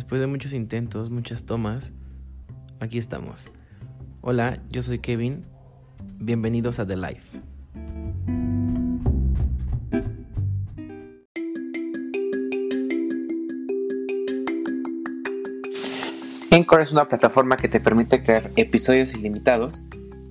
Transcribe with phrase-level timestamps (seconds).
[0.00, 1.92] Después de muchos intentos, muchas tomas,
[2.80, 3.52] aquí estamos.
[4.22, 5.44] Hola, yo soy Kevin.
[6.18, 7.38] Bienvenidos a The Life.
[16.50, 19.84] Anchor es una plataforma que te permite crear episodios ilimitados.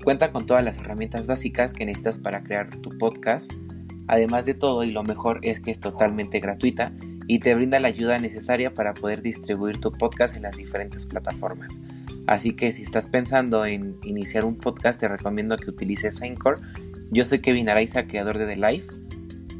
[0.03, 3.51] Cuenta con todas las herramientas básicas que necesitas para crear tu podcast.
[4.07, 6.91] Además de todo, y lo mejor es que es totalmente gratuita
[7.29, 11.79] y te brinda la ayuda necesaria para poder distribuir tu podcast en las diferentes plataformas.
[12.25, 16.59] Así que si estás pensando en iniciar un podcast, te recomiendo que utilices Anchor.
[17.11, 18.87] Yo soy Kevin Araiza, creador de The Life,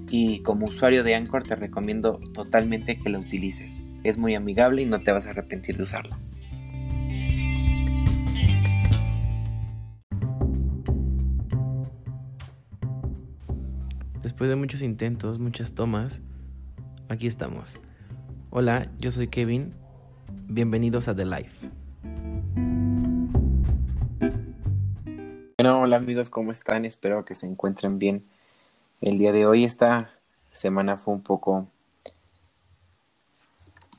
[0.09, 3.81] y como usuario de Anchor te recomiendo totalmente que lo utilices.
[4.04, 6.17] Es muy amigable y no te vas a arrepentir de usarlo.
[14.23, 16.23] Después de muchos intentos, muchas tomas,
[17.09, 17.76] aquí estamos.
[18.52, 19.73] Hola, yo soy Kevin.
[20.48, 21.70] Bienvenidos a The Life.
[25.57, 26.85] Bueno, hola amigos, ¿cómo están?
[26.85, 28.26] Espero que se encuentren bien.
[29.01, 30.12] El día de hoy, esta
[30.51, 31.68] semana fue un poco,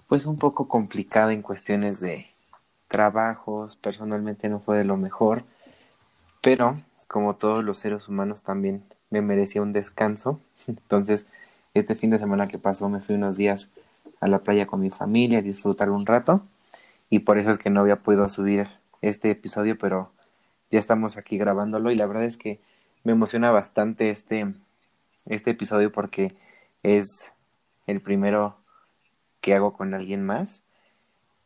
[0.06, 2.24] pues un poco complicada en cuestiones de
[2.88, 3.76] trabajos.
[3.76, 5.44] Personalmente no fue de lo mejor,
[6.40, 10.40] pero como todos los seres humanos también me merecía un descanso.
[10.68, 11.26] Entonces,
[11.74, 13.70] este fin de semana que pasó me fui unos días
[14.20, 16.42] a la playa con mi familia a disfrutar un rato
[17.08, 18.68] y por eso es que no había podido subir
[19.02, 20.12] este episodio, pero
[20.70, 22.60] ya estamos aquí grabándolo y la verdad es que
[23.02, 24.54] me emociona bastante este,
[25.26, 26.34] este episodio porque
[26.82, 27.32] es
[27.86, 28.56] el primero
[29.40, 30.62] que hago con alguien más.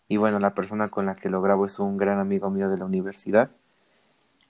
[0.09, 2.77] Y bueno, la persona con la que lo grabo es un gran amigo mío de
[2.77, 3.51] la universidad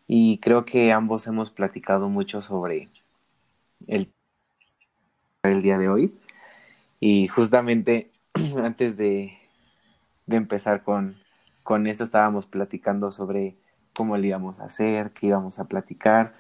[0.07, 2.89] y creo que ambos hemos platicado mucho sobre
[3.87, 4.13] el
[5.53, 6.15] el día de hoy.
[7.01, 8.11] Y justamente
[8.63, 9.35] antes de,
[10.27, 11.17] de empezar con,
[11.63, 13.57] con esto estábamos platicando sobre
[13.95, 16.35] cómo le íbamos a hacer, qué íbamos a platicar.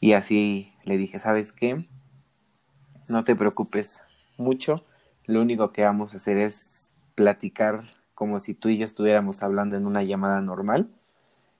[0.00, 1.86] Y así le dije, ¿sabes qué?
[3.08, 4.84] No te preocupes mucho.
[5.26, 9.76] Lo único que vamos a hacer es platicar como si tú y yo estuviéramos hablando
[9.76, 10.88] en una llamada normal.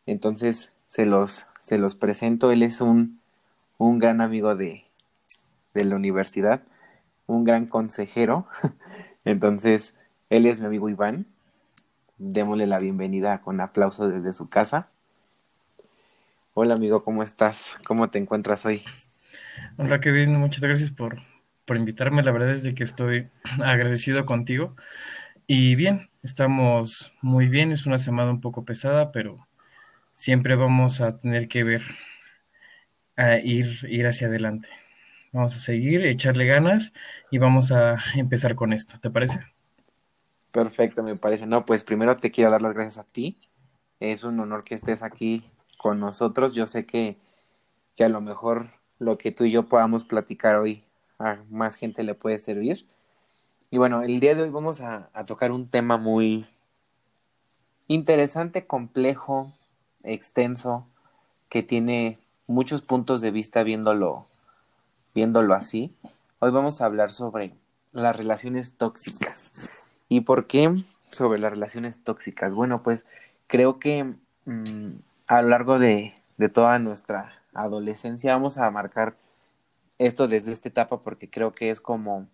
[0.06, 2.50] Entonces se los, se los presento.
[2.50, 3.20] Él es un,
[3.78, 4.84] un gran amigo de,
[5.74, 6.62] de la universidad
[7.26, 8.46] un gran consejero.
[9.24, 9.94] Entonces,
[10.30, 11.26] él es mi amigo Iván.
[12.18, 14.88] Démosle la bienvenida con aplauso desde su casa.
[16.54, 17.74] Hola amigo, ¿cómo estás?
[17.86, 18.82] ¿Cómo te encuentras hoy?
[19.76, 21.18] Hola Kevin, muchas gracias por,
[21.66, 22.22] por invitarme.
[22.22, 23.28] La verdad es de que estoy
[23.62, 24.74] agradecido contigo.
[25.46, 27.72] Y bien, estamos muy bien.
[27.72, 29.46] Es una semana un poco pesada, pero
[30.14, 31.82] siempre vamos a tener que ver,
[33.16, 34.68] a ir, ir hacia adelante.
[35.36, 36.94] Vamos a seguir, echarle ganas
[37.30, 39.40] y vamos a empezar con esto, ¿te parece?
[40.50, 41.46] Perfecto, me parece.
[41.46, 43.36] No, pues primero te quiero dar las gracias a ti.
[44.00, 45.44] Es un honor que estés aquí
[45.76, 46.54] con nosotros.
[46.54, 47.18] Yo sé que,
[47.96, 50.84] que a lo mejor lo que tú y yo podamos platicar hoy
[51.18, 52.86] a más gente le puede servir.
[53.70, 56.46] Y bueno, el día de hoy vamos a, a tocar un tema muy
[57.88, 59.52] interesante, complejo,
[60.02, 60.86] extenso,
[61.50, 64.28] que tiene muchos puntos de vista viéndolo
[65.16, 65.96] viéndolo así,
[66.40, 67.54] hoy vamos a hablar sobre
[67.92, 69.50] las relaciones tóxicas.
[70.10, 70.70] ¿Y por qué
[71.10, 72.52] sobre las relaciones tóxicas?
[72.52, 73.06] Bueno, pues
[73.46, 74.90] creo que mm,
[75.26, 79.16] a lo largo de, de toda nuestra adolescencia vamos a marcar
[79.96, 82.26] esto desde esta etapa porque creo que es como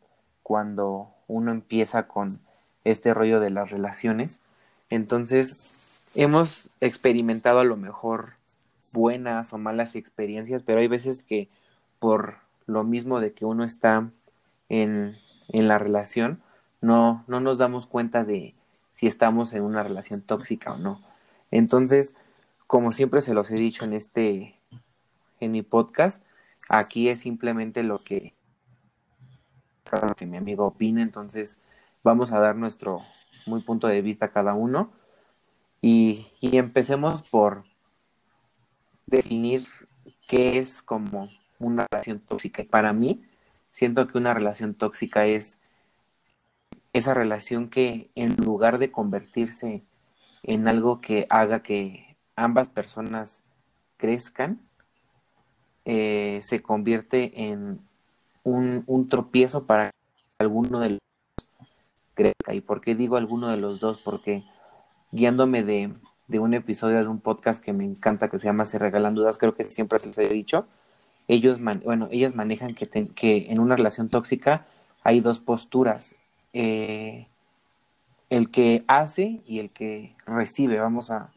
[0.42, 2.30] cuando uno empieza con
[2.82, 4.40] este rollo de las relaciones.
[4.90, 8.32] Entonces, hemos experimentado a lo mejor
[8.92, 11.48] buenas o malas experiencias, pero hay veces que
[12.00, 14.10] por lo mismo de que uno está
[14.68, 15.16] en,
[15.48, 16.42] en la relación,
[16.80, 18.54] no, no nos damos cuenta de
[18.92, 21.00] si estamos en una relación tóxica o no.
[21.50, 22.14] Entonces,
[22.66, 24.58] como siempre se los he dicho en este,
[25.40, 26.24] en mi podcast,
[26.68, 28.34] aquí es simplemente lo que,
[29.90, 31.58] lo que mi amigo opina, entonces
[32.02, 33.02] vamos a dar nuestro
[33.46, 34.92] muy punto de vista cada uno
[35.80, 37.64] y, y empecemos por
[39.06, 39.62] definir
[40.26, 41.28] qué es como
[41.66, 42.62] una relación tóxica.
[42.62, 43.22] Y para mí,
[43.70, 45.58] siento que una relación tóxica es
[46.92, 49.82] esa relación que en lugar de convertirse
[50.42, 53.42] en algo que haga que ambas personas
[53.96, 54.60] crezcan,
[55.84, 57.80] eh, se convierte en
[58.44, 59.90] un, tropiezo para
[60.38, 61.48] alguno de los dos
[62.14, 62.54] crezca.
[62.54, 63.98] ¿Y por qué digo alguno de los dos?
[63.98, 64.44] Porque
[65.12, 65.94] guiándome de,
[66.28, 69.38] de un episodio de un podcast que me encanta que se llama Se Regalan Dudas,
[69.38, 70.66] creo que siempre se les he dicho,
[71.32, 74.66] ellos, bueno, ellas manejan que, que en una relación tóxica
[75.02, 76.14] hay dos posturas.
[76.52, 77.26] Eh,
[78.28, 81.32] el que hace y el que recibe, vamos a,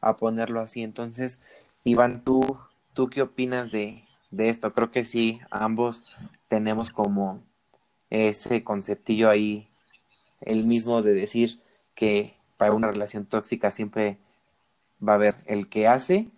[0.00, 0.82] a ponerlo así.
[0.82, 1.40] Entonces,
[1.84, 2.58] Iván, ¿tú,
[2.92, 4.72] tú qué opinas de, de esto?
[4.72, 6.04] Creo que sí, ambos
[6.48, 7.42] tenemos como
[8.10, 9.68] ese conceptillo ahí,
[10.40, 11.60] el mismo de decir
[11.94, 14.18] que para una relación tóxica siempre
[15.06, 16.28] va a haber el que hace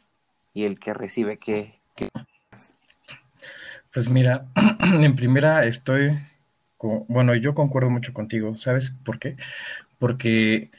[0.54, 1.36] y el que recibe.
[1.36, 1.83] ¿Qué.
[3.94, 4.48] Pues mira,
[4.82, 6.18] en primera estoy,
[6.76, 9.36] con, bueno, yo concuerdo mucho contigo, ¿sabes por qué?
[9.98, 10.70] Porque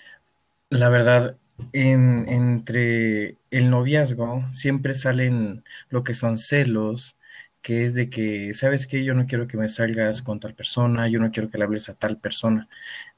[0.69, 1.37] la verdad,
[1.73, 7.17] en, entre el noviazgo siempre salen lo que son celos,
[7.61, 9.03] que es de que, ¿sabes qué?
[9.05, 11.89] Yo no quiero que me salgas con tal persona, yo no quiero que le hables
[11.89, 12.69] a tal persona.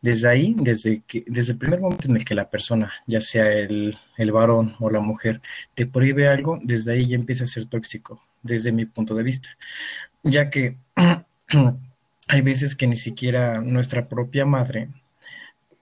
[0.02, 3.52] Desde ahí, desde que, desde el primer momento en el que la persona, ya sea
[3.52, 5.42] el, el varón o la mujer,
[5.76, 9.50] te prohíbe algo, desde ahí ya empieza a ser tóxico, desde mi punto de vista.
[10.24, 10.78] Ya que
[12.28, 14.90] hay veces que ni siquiera nuestra propia madre,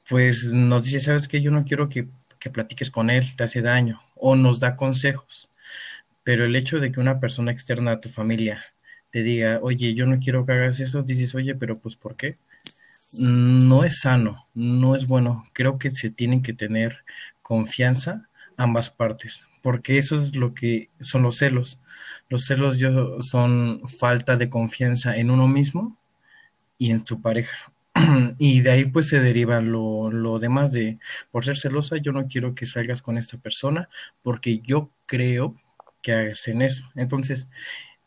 [0.10, 1.42] pues nos dice, ¿sabes qué?
[1.42, 2.08] Yo no quiero que,
[2.40, 5.50] que platiques con él, te hace daño, o nos da consejos
[6.26, 8.66] pero el hecho de que una persona externa a tu familia
[9.12, 12.36] te diga, oye, yo no quiero que hagas eso, dices, oye, pero pues ¿por qué?
[13.20, 15.46] No es sano, no es bueno.
[15.54, 17.06] Creo que se tienen que tener
[17.44, 21.82] confianza ambas partes, porque eso es lo que son los celos.
[22.30, 25.98] Los celos yo, son falta de confianza en uno mismo
[26.78, 27.74] y en tu pareja.
[28.38, 31.00] Y de ahí pues se deriva lo, lo demás de,
[31.32, 33.90] por ser celosa, yo no quiero que salgas con esta persona
[34.22, 35.56] porque yo creo
[36.04, 36.88] que hacen eso.
[36.94, 37.48] Entonces,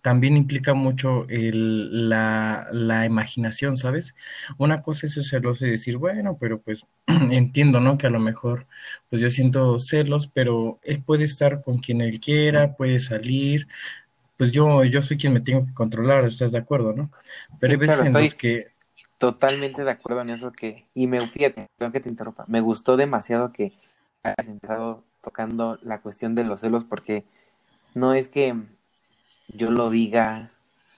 [0.09, 4.15] también implica mucho el, la, la, imaginación, ¿sabes?
[4.57, 6.87] Una cosa es celoso y decir, bueno, pero pues
[7.31, 7.99] entiendo, ¿no?
[7.99, 8.67] Que a lo mejor,
[9.11, 13.69] pues yo siento celos, pero él puede estar con quien él quiera, puede salir,
[14.39, 17.11] pues yo, yo soy quien me tengo que controlar, ¿estás de acuerdo, no?
[17.61, 18.67] Pero sí, hay veces claro, en estoy los que...
[19.19, 22.97] totalmente de acuerdo en eso que, y me, fíjate, tengo que te interrumpa, me gustó
[22.97, 23.75] demasiado que
[24.23, 27.27] hayas empezado tocando la cuestión de los celos porque
[27.93, 28.57] no es que
[29.49, 30.51] yo lo diga,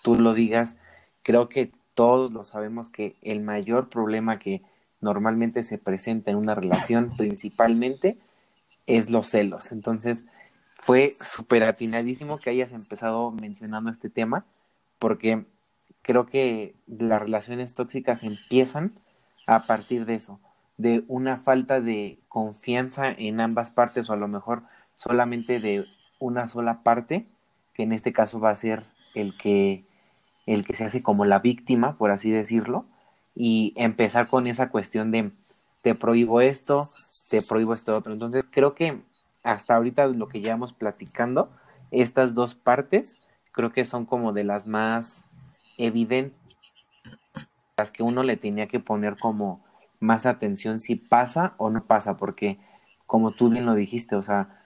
[0.03, 0.77] tú lo digas,
[1.23, 4.63] creo que todos lo sabemos que el mayor problema que
[5.01, 8.19] normalmente se presenta en una relación principalmente
[8.87, 9.73] es los celos.
[9.73, 10.25] Entonces,
[10.83, 14.45] fue súper atinadísimo que hayas empezado mencionando este tema,
[14.99, 15.45] porque
[16.03, 18.93] creo que las relaciones tóxicas empiezan
[19.47, 20.41] a partir de eso,
[20.77, 24.63] de una falta de confianza en ambas partes o a lo mejor
[24.97, 25.87] solamente de
[26.19, 27.27] una sola parte,
[27.75, 28.85] que en este caso va a ser
[29.15, 29.85] el que,
[30.47, 32.87] el que se hace como la víctima, por así decirlo,
[33.35, 35.31] y empezar con esa cuestión de
[35.83, 36.89] te prohíbo esto,
[37.31, 38.13] te prohíbo esto otro.
[38.13, 39.01] Entonces creo que
[39.43, 41.51] hasta ahorita lo que llevamos platicando,
[41.91, 45.39] estas dos partes, creo que son como de las más
[45.79, 46.39] evidentes,
[47.77, 49.65] las que uno le tenía que poner como
[50.01, 52.59] más atención si pasa o no pasa, porque
[53.07, 54.60] como tú bien lo dijiste, o sea,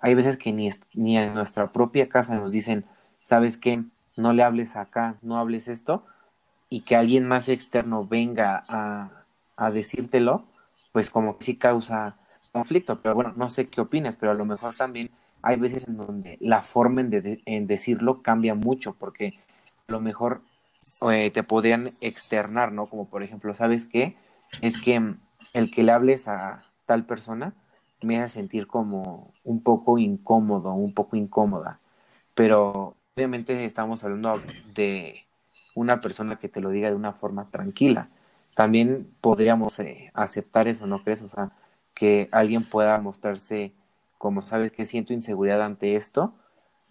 [0.00, 2.84] hay veces que ni, ni en nuestra propia casa nos dicen,
[3.22, 3.84] ¿sabes qué?
[4.16, 6.04] No le hables acá, no hables esto,
[6.70, 9.10] y que alguien más externo venga a,
[9.56, 10.44] a decírtelo,
[10.92, 12.16] pues como que sí causa
[12.52, 13.00] conflicto.
[13.00, 15.10] Pero bueno, no sé qué opinas, pero a lo mejor también
[15.42, 19.38] hay veces en donde la forma en, de, en decirlo cambia mucho, porque
[19.86, 20.42] a lo mejor
[21.10, 22.86] eh, te podrían externar, ¿no?
[22.86, 24.16] Como por ejemplo, ¿sabes qué?
[24.60, 25.14] Es que
[25.52, 27.52] el que le hables a tal persona,
[28.02, 31.80] me hace sentir como un poco incómodo, un poco incómoda.
[32.34, 34.40] Pero obviamente estamos hablando
[34.74, 35.26] de
[35.74, 38.08] una persona que te lo diga de una forma tranquila.
[38.54, 41.22] También podríamos eh, aceptar eso, ¿no crees?
[41.22, 41.52] O sea,
[41.94, 43.72] que alguien pueda mostrarse
[44.18, 46.34] como sabes que siento inseguridad ante esto,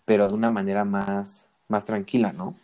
[0.05, 2.55] pero de una manera más, más tranquila, ¿no?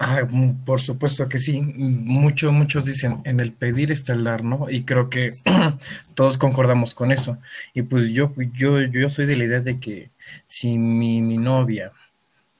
[0.00, 0.22] Ah,
[0.66, 1.60] por supuesto que sí.
[1.60, 4.68] Muchos, muchos dicen en el pedir está el dar, ¿no?
[4.68, 5.30] Y creo que
[6.16, 7.38] todos concordamos con eso.
[7.74, 10.10] Y pues yo, yo, yo soy de la idea de que
[10.46, 11.92] si mi, mi novia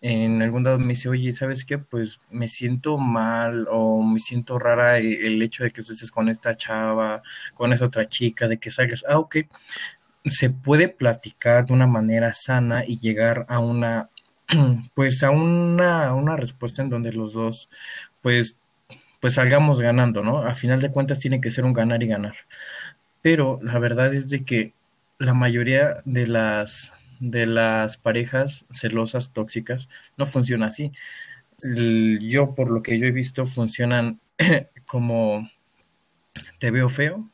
[0.01, 1.79] en algún dado me dice, oye, ¿sabes qué?
[1.79, 6.29] Pues me siento mal o me siento rara el, el hecho de que estés con
[6.29, 7.23] esta chava,
[7.55, 9.37] con esa otra chica, de que salgas, ah, ok,
[10.27, 14.05] se puede platicar de una manera sana y llegar a una
[14.95, 17.69] pues a una, una respuesta en donde los dos
[18.23, 18.57] pues
[19.21, 20.43] pues salgamos ganando, ¿no?
[20.43, 22.37] A final de cuentas tiene que ser un ganar y ganar.
[23.23, 24.75] Pero la verdad es de que
[25.19, 30.93] la mayoría de las de las parejas celosas tóxicas no funciona así.
[32.21, 34.21] Yo por lo que yo he visto funcionan
[34.87, 35.49] como
[36.59, 37.29] te veo feo,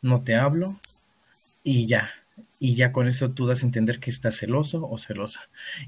[0.00, 0.66] no te hablo
[1.64, 2.04] y ya,
[2.62, 5.40] y ya con eso tú das a entender que estás celoso o celosa.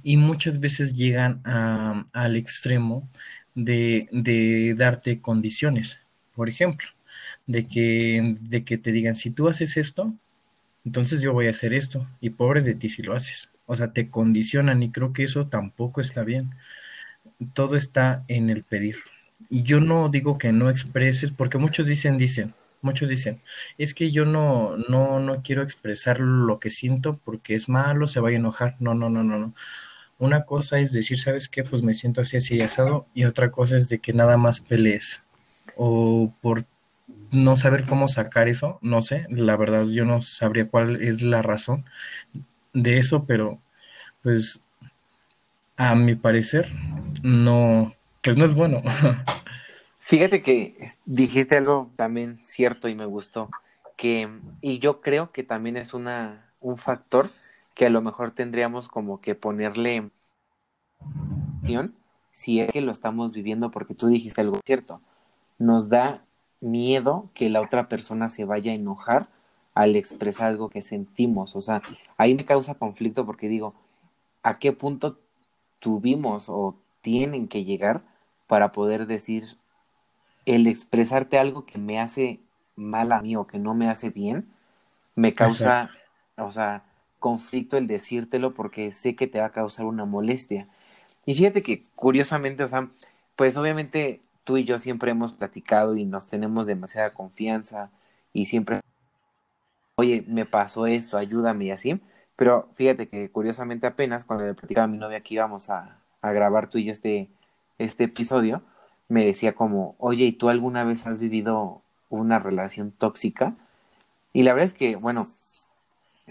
[0.03, 3.09] Y muchas veces llegan a, al extremo
[3.55, 5.99] de, de darte condiciones.
[6.35, 6.89] Por ejemplo,
[7.47, 10.13] de que, de que te digan, si tú haces esto,
[10.85, 13.51] entonces yo voy a hacer esto, y pobre de ti si lo haces.
[13.67, 16.57] O sea, te condicionan y creo que eso tampoco está bien.
[17.53, 18.97] Todo está en el pedir.
[19.49, 22.53] Y yo no digo que no expreses, porque muchos dicen, dicen,
[22.85, 23.43] muchos dicen,
[23.79, 28.21] es que yo no, no, no quiero expresar lo que siento porque es malo, se
[28.21, 28.77] va a enojar.
[28.81, 29.55] No, no, no, no, no.
[30.19, 31.65] Una cosa es decir, ¿sabes qué?
[31.65, 35.23] Pues me siento así, así asado, y otra cosa es de que nada más pelees.
[35.77, 36.65] O por
[37.33, 41.43] no saber cómo sacar eso, no sé, la verdad yo no sabría cuál es la
[41.43, 41.85] razón
[42.73, 43.61] de eso, pero
[44.23, 44.63] pues
[45.77, 46.73] a mi parecer
[47.23, 48.83] no, pues no es bueno.
[50.07, 53.49] Fíjate que dijiste algo también cierto y me gustó,
[53.97, 54.29] que
[54.61, 57.31] y yo creo que también es una un factor
[57.75, 60.11] que a lo mejor tendríamos como que ponerle
[62.35, 65.01] si es que lo estamos viviendo porque tú dijiste algo cierto.
[65.59, 66.23] Nos da
[66.61, 69.29] miedo que la otra persona se vaya a enojar
[69.73, 71.57] al expresar algo que sentimos.
[71.57, 71.81] O sea,
[72.19, 73.73] ahí me causa conflicto porque digo,
[74.43, 75.19] ¿a qué punto
[75.79, 78.03] tuvimos o tienen que llegar
[78.47, 79.57] para poder decir
[80.47, 82.41] el expresarte algo que me hace
[82.77, 84.49] mal a mí o que no me hace bien?
[85.17, 85.91] Me causa,
[86.37, 86.85] o sea,
[87.21, 90.69] conflicto el decírtelo porque sé que te va a causar una molestia.
[91.27, 92.91] Y fíjate que curiosamente, o sea,
[93.37, 97.91] pues obviamente tú y yo siempre hemos platicado y nos tenemos demasiada confianza
[98.33, 98.81] y siempre,
[99.97, 102.01] oye, me pasó esto, ayúdame y así.
[102.37, 106.33] Pero fíjate que curiosamente apenas cuando le platicaba a mi novia que íbamos a, a
[106.33, 107.31] grabar tú y yo este,
[107.79, 108.63] este episodio,
[109.09, 113.55] me decía como, oye, ¿y tú alguna vez has vivido una relación tóxica?
[114.33, 115.27] Y la verdad es que, bueno,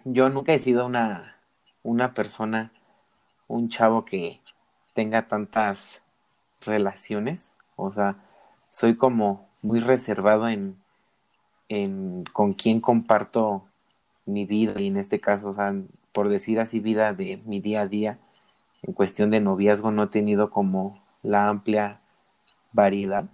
[0.06, 1.38] yo nunca he sido una,
[1.84, 2.72] una persona,
[3.48, 4.42] un chavo que
[4.94, 6.02] tenga tantas
[6.62, 7.52] relaciones.
[7.76, 8.18] O sea,
[8.70, 10.78] soy como muy reservado en,
[11.70, 13.66] en con quién comparto
[14.26, 15.74] mi vida y en este caso, o sea,
[16.12, 18.20] por decir así, vida de mi día a día,
[18.82, 22.02] en cuestión de noviazgo no he tenido como la amplia
[22.74, 23.26] variedad,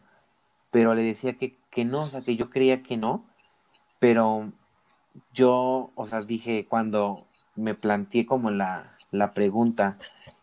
[0.71, 3.25] pero le decía que, que no, o sea, que yo creía que no,
[3.99, 4.51] pero
[5.33, 9.97] yo, o sea, dije, cuando me planteé como la, la pregunta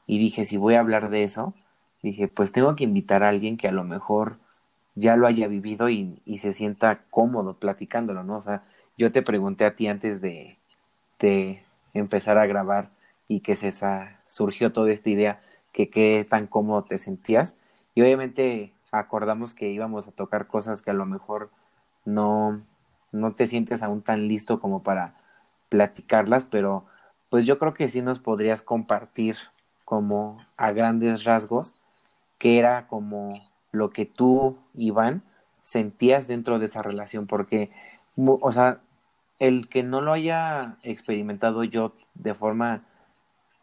[0.07, 1.55] y dije, si voy a hablar de eso,
[2.03, 4.39] dije, pues tengo que invitar a alguien que a lo mejor
[4.95, 8.37] ya lo haya vivido y, y se sienta cómodo platicándolo, ¿no?
[8.37, 8.65] O sea,
[8.99, 10.59] yo te pregunté a ti antes de,
[11.19, 11.63] de
[11.95, 12.91] empezar a grabar
[13.29, 13.73] y que se
[14.27, 15.41] surgió toda esta idea,
[15.73, 17.57] que qué tan cómodo te sentías.
[17.95, 21.51] Y obviamente acordamos que íbamos a tocar cosas que a lo mejor
[22.05, 22.57] no,
[23.13, 25.15] no te sientes aún tan listo como para
[25.69, 26.87] platicarlas, pero
[27.29, 29.37] pues yo creo que sí nos podrías compartir
[29.85, 31.77] como a grandes rasgos
[32.39, 33.41] que era como
[33.73, 35.23] lo que tú, Iván,
[35.63, 37.71] sentías dentro de esa relación, porque,
[38.17, 38.81] o sea,
[39.39, 42.85] el que no lo haya experimentado yo de forma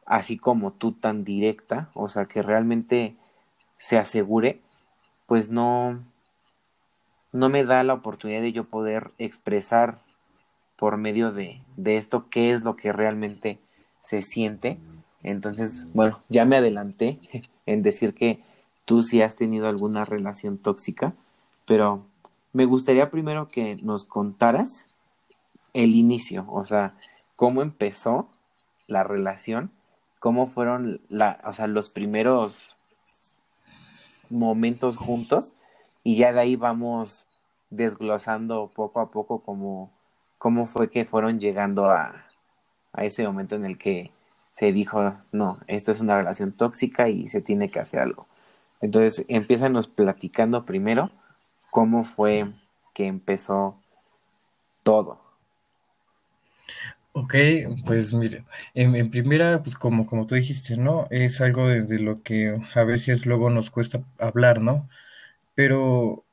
[0.06, 3.16] así como tú tan directa, o sea, que realmente
[3.78, 4.62] se asegure,
[5.34, 6.06] pues no,
[7.32, 9.98] no me da la oportunidad de yo poder expresar
[10.78, 13.58] por medio de, de esto qué es lo que realmente
[14.04, 14.78] se siente.
[15.24, 17.20] Entonces, bueno, ya me adelanté
[17.66, 18.44] en decir que
[18.86, 21.16] tú sí has tenido alguna relación tóxica,
[21.66, 22.06] pero
[22.52, 24.96] me gustaría primero que nos contaras
[25.74, 26.92] el inicio, o sea,
[27.36, 28.28] cómo empezó
[28.86, 29.72] la relación,
[30.20, 32.73] cómo fueron la, o sea, los primeros
[34.34, 35.54] momentos juntos
[36.04, 37.28] y ya de ahí vamos
[37.70, 39.92] desglosando poco a poco cómo,
[40.38, 42.26] cómo fue que fueron llegando a,
[42.92, 44.12] a ese momento en el que
[44.54, 48.28] se dijo, no, esto es una relación tóxica y se tiene que hacer algo.
[48.82, 51.10] Entonces, empiezanos platicando primero
[51.72, 52.52] cómo fue
[52.94, 53.78] que empezó
[54.84, 55.23] todo.
[57.14, 57.36] Ok,
[57.86, 58.44] pues mire,
[58.74, 61.08] en, primera, pues como, como tú dijiste, ¿no?
[61.12, 64.90] Es algo de, lo que a veces luego nos cuesta hablar, ¿no?
[65.56, 66.26] Pero,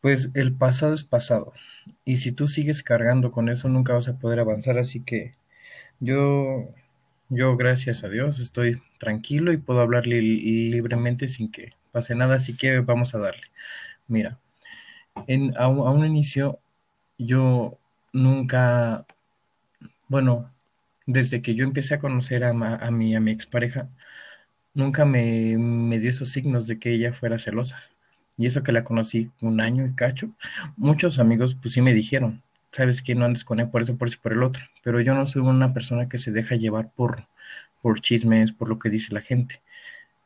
[0.00, 1.52] pues el pasado es pasado.
[2.04, 4.78] Y si tú sigues cargando con eso, nunca vas a poder avanzar.
[4.78, 5.34] Así que
[6.00, 6.68] yo,
[7.30, 12.56] yo gracias a Dios, estoy tranquilo y puedo hablar libremente sin que pase nada, así
[12.56, 13.44] que vamos a darle.
[14.08, 14.38] Mira,
[15.26, 16.58] en, a, un inicio
[17.18, 17.78] yo
[18.12, 19.06] nunca,
[20.12, 20.52] bueno,
[21.06, 23.88] desde que yo empecé a conocer a, a, mi, a mi expareja,
[24.74, 27.82] nunca me, me dio esos signos de que ella fuera celosa.
[28.36, 30.30] Y eso que la conocí un año y cacho,
[30.76, 32.42] muchos amigos pues sí me dijeron,
[32.72, 34.62] sabes que no andes con él por eso, por eso, por el otro.
[34.82, 37.26] Pero yo no soy una persona que se deja llevar por,
[37.80, 39.62] por chismes, por lo que dice la gente.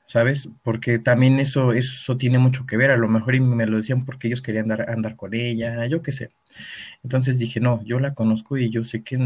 [0.07, 0.49] ¿Sabes?
[0.63, 4.05] Porque también eso, eso tiene mucho que ver, a lo mejor y me lo decían
[4.05, 6.31] porque ellos querían andar, andar con ella, yo qué sé.
[7.03, 9.19] Entonces dije, no, yo la conozco y yo sé que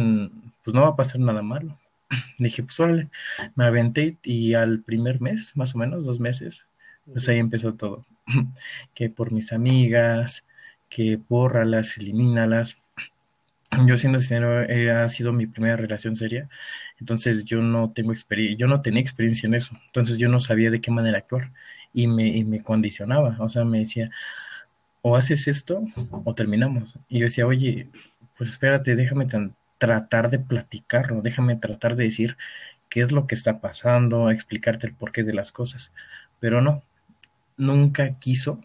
[0.64, 1.78] pues no va a pasar nada malo.
[2.38, 3.08] Dije, pues órale,
[3.54, 6.64] me aventé y al primer mes, más o menos, dos meses,
[7.12, 8.06] pues ahí empezó todo.
[8.94, 10.44] que por mis amigas,
[10.88, 12.76] que bórralas, elimínalas.
[13.86, 16.48] Yo siendo sincero, eh, ha sido mi primera relación seria,
[16.98, 20.70] entonces yo no tengo experiencia, yo no tenía experiencia en eso, entonces yo no sabía
[20.72, 21.52] de qué manera actuar
[21.92, 24.10] y me, y me condicionaba, o sea, me decía,
[25.02, 25.84] o haces esto
[26.24, 26.98] o terminamos.
[27.08, 27.88] Y yo decía, oye,
[28.36, 29.26] pues espérate, déjame
[29.78, 32.36] tratar de platicarlo, déjame tratar de decir
[32.88, 35.92] qué es lo que está pasando, explicarte el porqué de las cosas.
[36.40, 36.82] Pero no,
[37.56, 38.60] nunca quiso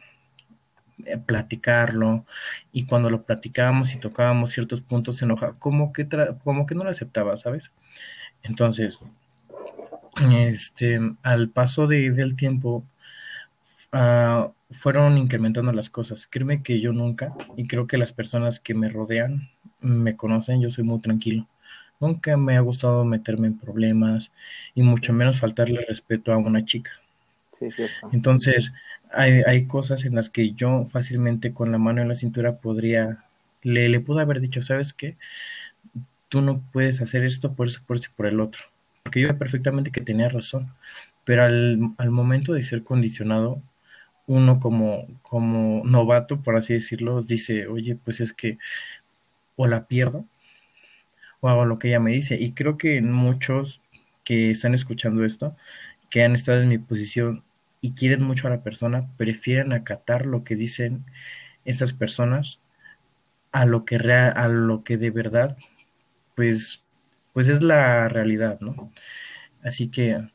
[1.26, 2.26] platicarlo
[2.72, 6.08] y cuando lo platicábamos y tocábamos ciertos puntos se enojaba, como que,
[6.44, 7.72] como que no lo aceptaba, ¿sabes?
[8.44, 9.00] Entonces,
[10.32, 12.86] este, al paso de, del tiempo,
[13.94, 16.28] uh, fueron incrementando las cosas.
[16.28, 19.50] Créeme que yo nunca, y creo que las personas que me rodean
[19.82, 21.48] me conocen, yo soy muy tranquilo.
[22.00, 24.32] Nunca me ha gustado meterme en problemas
[24.74, 26.92] y mucho menos faltarle respeto a una chica.
[28.12, 28.72] Entonces,
[29.12, 33.26] hay, hay cosas en las que yo fácilmente con la mano en la cintura podría,
[33.62, 35.18] le, le pude haber dicho, ¿sabes qué?
[36.30, 38.64] Tú no puedes hacer esto por eso, por eso por el otro.
[39.04, 40.74] Porque yo perfectamente que tenía razón.
[41.24, 43.62] Pero al, al momento de ser condicionado,
[44.28, 48.58] uno como, como novato, por así decirlo, dice, oye, pues es que
[49.58, 50.26] o la pierdo
[51.40, 52.36] o hago lo que ella me dice.
[52.40, 53.82] Y creo que muchos
[54.24, 55.56] que están escuchando esto,
[56.12, 57.45] que han estado en mi posición
[57.86, 61.06] y quieren mucho a la persona, prefieren acatar lo que dicen
[61.66, 62.60] esas personas
[63.52, 65.56] a lo que real, a lo que de verdad,
[66.34, 66.84] pues,
[67.32, 68.92] pues es la realidad, ¿no?
[69.64, 70.28] Así que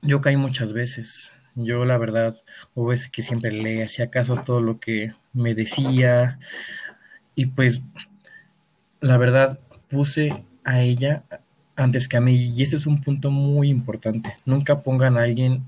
[0.00, 2.42] yo caí muchas veces, yo la verdad,
[2.74, 6.38] hubo veces que siempre le hacía caso todo lo que me decía
[7.34, 7.82] y pues
[9.02, 11.24] la verdad puse a ella
[11.76, 14.32] antes que a mí y ese es un punto muy importante.
[14.46, 15.64] Nunca pongan a alguien,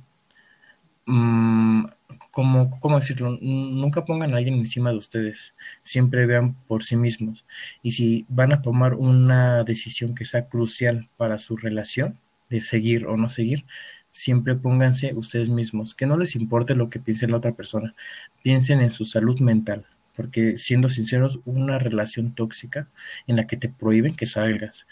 [1.07, 1.85] mmm,
[2.31, 3.39] como, ¿cómo decirlo?
[3.41, 5.55] Nunca pongan a alguien encima de ustedes.
[5.83, 7.45] Siempre vean por sí mismos.
[7.83, 12.19] Y si van a tomar una decisión que sea crucial para su relación,
[12.51, 13.65] de seguir o no seguir,
[14.13, 17.95] siempre pónganse ustedes mismos, que no les importe lo que piense la otra persona,
[18.43, 19.87] piensen en su salud mental,
[20.17, 22.89] porque siendo sinceros, una relación tóxica
[23.27, 24.87] en la que te prohíben que salgas,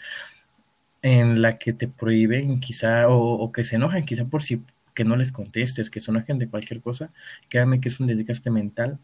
[1.01, 4.61] en la que te prohíben quizá, o, que se enojan quizá por si
[4.93, 7.11] que no les contestes, que se enojen de cualquier cosa,
[7.49, 8.99] créanme que es un desgaste mental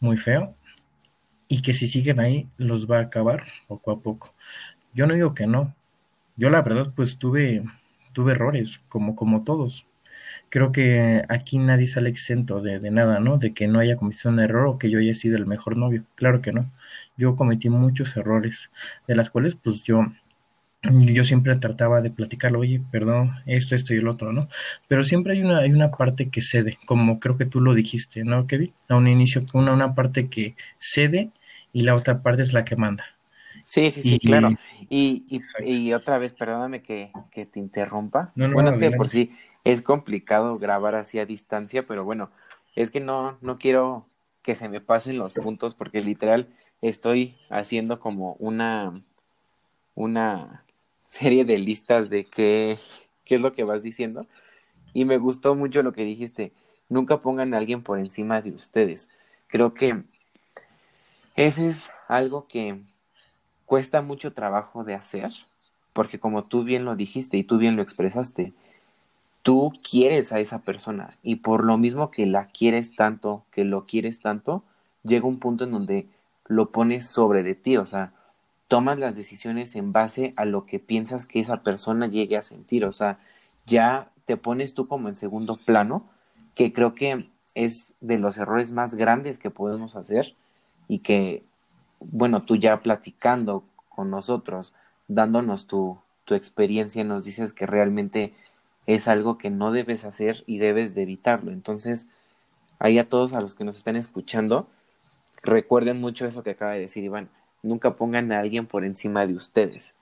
[0.00, 0.56] muy feo
[1.48, 4.34] y que si siguen ahí los va a acabar poco a poco.
[4.94, 5.74] Yo no digo que no,
[6.36, 7.64] yo la verdad pues tuve
[8.14, 9.86] tuve errores, como, como todos.
[10.50, 13.38] Creo que aquí nadie sale exento de, de nada, ¿no?
[13.38, 16.04] De que no haya cometido un error o que yo haya sido el mejor novio.
[16.14, 16.72] Claro que no.
[17.16, 18.70] Yo cometí muchos errores,
[19.08, 20.06] de las cuales pues yo
[20.92, 24.48] yo siempre trataba de platicarlo, oye, perdón, esto, esto y el otro, ¿no?
[24.88, 28.24] Pero siempre hay una, hay una parte que cede, como creo que tú lo dijiste,
[28.24, 28.72] ¿no, Kevin?
[28.88, 31.30] A un inicio, una, una parte que cede
[31.72, 33.04] y la otra parte es la que manda.
[33.64, 34.50] Sí, sí, sí, claro.
[34.90, 38.32] Y, y, y, otra vez, perdóname que, que te interrumpa.
[38.36, 39.32] bueno, es que por sí
[39.64, 42.30] es complicado grabar así a distancia, pero bueno,
[42.76, 44.06] es que no, no quiero
[44.42, 46.48] que se me pasen los puntos porque literal
[46.82, 49.00] estoy haciendo como una,
[49.94, 50.64] una
[51.14, 52.78] serie de listas de qué,
[53.24, 54.26] qué es lo que vas diciendo.
[54.92, 56.52] Y me gustó mucho lo que dijiste.
[56.88, 59.08] Nunca pongan a alguien por encima de ustedes.
[59.46, 60.02] Creo que
[61.36, 62.80] ese es algo que
[63.64, 65.30] cuesta mucho trabajo de hacer,
[65.92, 68.52] porque como tú bien lo dijiste y tú bien lo expresaste,
[69.42, 73.86] tú quieres a esa persona y por lo mismo que la quieres tanto, que lo
[73.86, 74.64] quieres tanto,
[75.04, 76.08] llega un punto en donde
[76.46, 78.12] lo pones sobre de ti, o sea,
[78.74, 82.84] tomas las decisiones en base a lo que piensas que esa persona llegue a sentir,
[82.84, 83.20] o sea,
[83.66, 86.10] ya te pones tú como en segundo plano,
[86.56, 90.34] que creo que es de los errores más grandes que podemos hacer
[90.88, 91.44] y que
[92.00, 94.74] bueno, tú ya platicando con nosotros,
[95.06, 98.34] dándonos tu, tu experiencia, nos dices que realmente
[98.88, 101.52] es algo que no debes hacer y debes de evitarlo.
[101.52, 102.08] Entonces,
[102.80, 104.66] ahí a todos a los que nos están escuchando,
[105.44, 107.28] recuerden mucho eso que acaba de decir Iván.
[107.64, 109.92] Nunca pongan a alguien por encima de ustedes.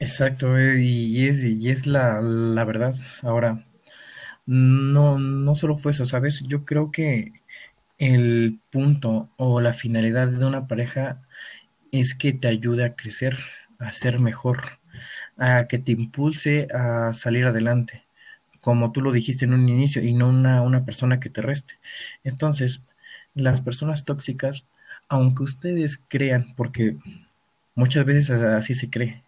[0.00, 2.94] Exacto, eh, y es, y es la, la verdad.
[3.22, 3.66] Ahora,
[4.46, 6.42] no, no solo fue eso, ¿sabes?
[6.48, 7.32] Yo creo que
[7.98, 11.22] el punto o la finalidad de una pareja
[11.92, 13.38] es que te ayude a crecer,
[13.78, 14.80] a ser mejor,
[15.38, 18.04] a que te impulse a salir adelante.
[18.60, 21.74] como tú lo dijiste en un inicio, y no una, una persona que te reste.
[22.24, 22.82] Entonces,
[23.34, 24.66] las personas tóxicas,
[25.08, 26.96] aunque ustedes crean, porque
[27.74, 29.22] muchas veces así se cree,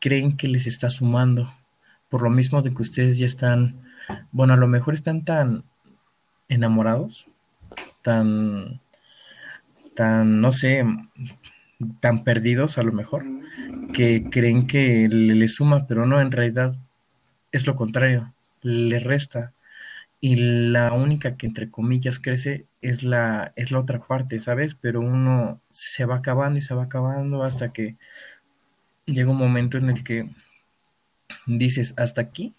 [0.00, 1.52] creen que les está sumando,
[2.08, 3.82] por lo mismo de que ustedes ya están,
[4.32, 5.64] bueno, a lo mejor están tan
[6.48, 7.26] enamorados,
[8.02, 8.80] tan,
[9.94, 10.84] tan, no sé,
[12.00, 13.24] tan perdidos a lo mejor,
[13.92, 16.74] que creen que le, le suma, pero no, en realidad
[17.52, 19.52] es lo contrario, le resta.
[20.20, 24.74] Y la única que entre comillas crece es la, es la otra parte, ¿sabes?
[24.74, 27.96] Pero uno se va acabando y se va acabando hasta que
[29.06, 30.28] llega un momento en el que
[31.46, 32.54] dices hasta aquí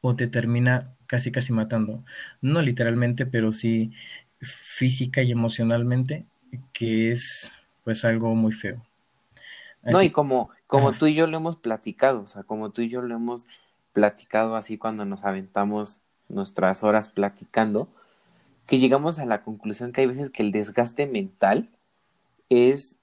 [0.00, 2.04] o te termina casi casi matando.
[2.40, 3.92] No literalmente, pero sí
[4.40, 6.26] física y emocionalmente,
[6.72, 7.52] que es
[7.84, 8.84] pues algo muy feo.
[9.82, 12.88] no, y como, como tú y yo lo hemos platicado, o sea, como tú y
[12.88, 13.46] yo lo hemos
[13.92, 17.88] platicado así cuando nos aventamos nuestras horas platicando,
[18.66, 21.68] que llegamos a la conclusión que hay veces que el desgaste mental
[22.48, 22.96] es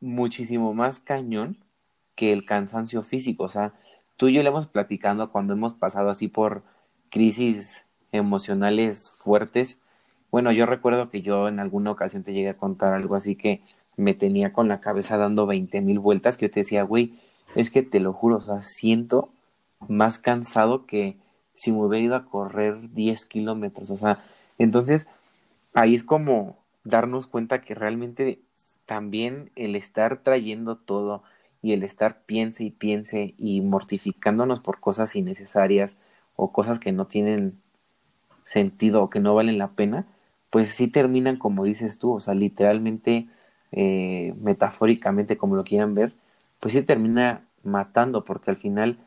[0.00, 1.58] muchísimo más cañón
[2.14, 3.44] que el cansancio físico.
[3.44, 3.72] O sea,
[4.16, 6.62] tú y yo le hemos platicado cuando hemos pasado así por
[7.10, 9.78] crisis emocionales fuertes.
[10.30, 13.62] Bueno, yo recuerdo que yo en alguna ocasión te llegué a contar algo así que
[13.96, 17.14] me tenía con la cabeza dando veinte mil vueltas, que yo te decía, güey,
[17.54, 19.30] es que te lo juro, o sea, siento
[19.88, 21.16] más cansado que
[21.56, 23.90] si me hubiera ido a correr 10 kilómetros.
[23.90, 24.22] O sea,
[24.58, 25.08] entonces
[25.74, 28.40] ahí es como darnos cuenta que realmente
[28.86, 31.24] también el estar trayendo todo
[31.62, 35.96] y el estar piense y piense y mortificándonos por cosas innecesarias
[36.36, 37.58] o cosas que no tienen
[38.44, 40.06] sentido o que no valen la pena,
[40.50, 43.26] pues sí terminan como dices tú, o sea, literalmente,
[43.72, 46.14] eh, metafóricamente, como lo quieran ver,
[46.60, 48.98] pues sí termina matando, porque al final,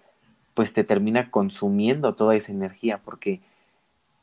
[0.59, 3.39] pues te termina consumiendo toda esa energía, porque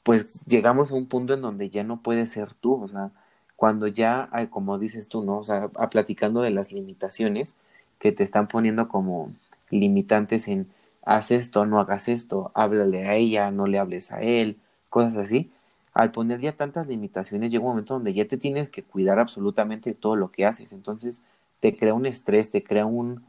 [0.03, 3.11] pues llegamos a un punto en donde ya no puedes ser tú, o sea,
[3.57, 5.39] cuando ya, como dices tú, ¿no?
[5.39, 7.55] O sea, platicando de las limitaciones
[7.99, 9.33] que te están poniendo como
[9.71, 10.69] limitantes en
[11.07, 14.59] haz esto, no hagas esto, háblale a ella, no le hables a él,
[14.91, 15.51] cosas así.
[15.95, 19.89] Al poner ya tantas limitaciones, llega un momento donde ya te tienes que cuidar absolutamente
[19.89, 20.75] de todo lo que haces.
[20.75, 21.23] Entonces,
[21.61, 23.25] te crea un estrés, te crea un,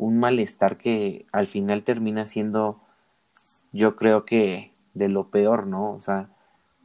[0.00, 2.80] un malestar que al final termina siendo,
[3.70, 5.92] yo creo que de lo peor, ¿no?
[5.92, 6.30] O sea,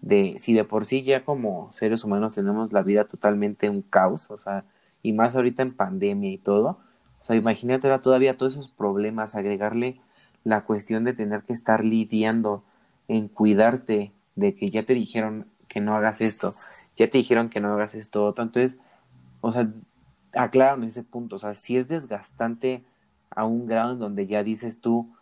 [0.01, 4.29] de si de por sí ya como seres humanos tenemos la vida totalmente un caos,
[4.31, 4.65] o sea,
[5.01, 6.77] y más ahorita en pandemia y todo,
[7.21, 10.01] o sea, imagínate todavía todos esos problemas, agregarle
[10.43, 12.65] la cuestión de tener que estar lidiando
[13.07, 16.53] en cuidarte de que ya te dijeron que no hagas esto,
[16.97, 18.77] ya te dijeron que no hagas esto otro, entonces,
[19.39, 19.71] o sea,
[20.33, 22.83] aclaro en ese punto, o sea, si es desgastante
[23.35, 25.13] a un grado en donde ya dices tú,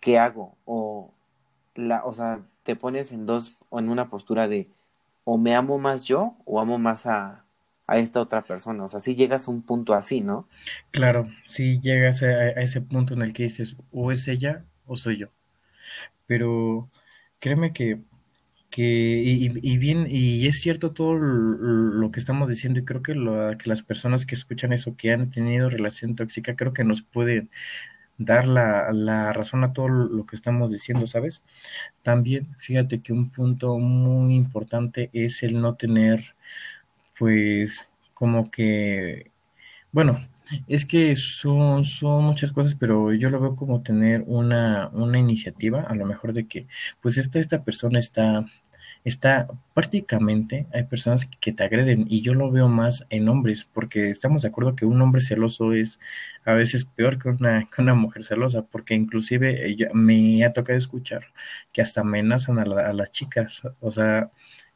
[0.00, 0.56] ¿qué hago?
[0.64, 1.10] O,
[1.74, 4.68] la, o sea, te pones en dos, o en una postura de,
[5.24, 7.44] o me amo más yo, o amo más a,
[7.86, 8.84] a esta otra persona.
[8.84, 10.48] O sea, si llegas a un punto así, ¿no?
[10.90, 15.18] Claro, si llegas a, ese punto en el que dices, o es ella o soy
[15.18, 15.28] yo.
[16.26, 16.90] Pero
[17.40, 18.00] créeme que,
[18.74, 23.56] que y, bien, y es cierto todo lo que estamos diciendo, y creo que, lo,
[23.56, 27.50] que las personas que escuchan eso, que han tenido relación tóxica, creo que nos pueden
[28.18, 31.42] dar la, la razón a todo lo que estamos diciendo, ¿sabes?
[32.02, 36.34] También, fíjate que un punto muy importante es el no tener
[37.18, 39.30] pues como que,
[39.92, 40.28] bueno,
[40.68, 45.82] es que son, son muchas cosas, pero yo lo veo como tener una, una iniciativa,
[45.82, 46.66] a lo mejor de que,
[47.00, 48.44] pues esta, esta persona está,
[49.04, 54.10] está prácticamente, hay personas que te agreden y yo lo veo más en hombres, porque
[54.10, 55.98] estamos de acuerdo que un hombre celoso es
[56.44, 60.78] a veces peor que una, que una mujer celosa, porque inclusive eh, me ha tocado
[60.78, 61.26] escuchar
[61.72, 64.30] que hasta amenazan a, a las chicas, o sea,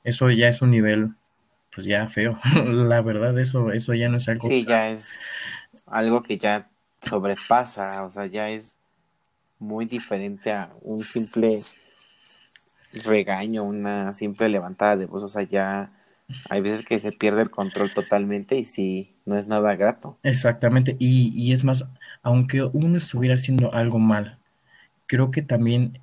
[0.04, 1.10] eso ya es un nivel
[1.74, 2.38] pues ya feo.
[2.64, 4.48] La verdad, eso, eso ya no es algo.
[4.48, 5.24] Sí, ya es
[5.86, 6.68] algo que ya
[7.02, 8.76] sobrepasa, o sea, ya es
[9.58, 11.58] muy diferente a un simple
[12.92, 15.90] regaño, una simple levantada de voz, o sea, ya
[16.50, 20.18] hay veces que se pierde el control totalmente y sí, no es nada grato.
[20.22, 21.84] Exactamente, y, y es más,
[22.22, 24.38] aunque uno estuviera haciendo algo mal,
[25.06, 26.00] creo que también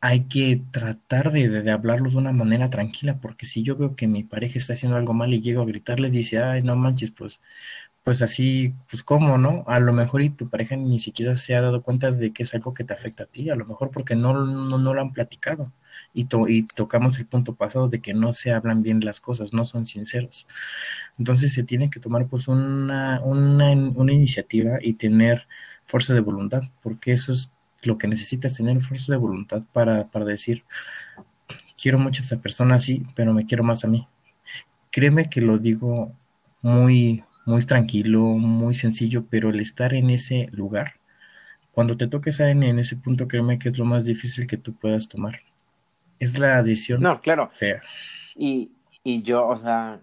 [0.00, 4.08] hay que tratar de, de, hablarlo de una manera tranquila, porque si yo veo que
[4.08, 7.38] mi pareja está haciendo algo mal y llego a gritarle, dice, ay, no manches, pues,
[8.04, 9.64] pues así, pues cómo, ¿no?
[9.68, 12.54] A lo mejor y tu pareja ni siquiera se ha dado cuenta de que es
[12.54, 15.12] algo que te afecta a ti, a lo mejor porque no, no, no lo han
[15.12, 15.70] platicado.
[16.14, 19.52] Y, to, y tocamos el punto pasado de que no se hablan bien las cosas,
[19.52, 20.46] no son sinceros.
[21.18, 25.46] Entonces se tiene que tomar pues una, una, una iniciativa y tener
[25.84, 27.50] fuerza de voluntad, porque eso es
[27.82, 30.64] lo que necesitas es tener fuerza de voluntad para, para decir,
[31.80, 34.06] quiero mucho a esta persona, sí, pero me quiero más a mí.
[34.90, 36.12] Créeme que lo digo
[36.60, 40.94] muy, muy tranquilo, muy sencillo, pero el estar en ese lugar,
[41.72, 45.08] cuando te toques en, ese punto, créeme que es lo más difícil que tú puedas
[45.08, 45.40] tomar.
[46.22, 47.48] Es la decisión no, claro.
[47.50, 47.82] fea.
[48.36, 48.70] Y,
[49.02, 49.98] y yo, o sea,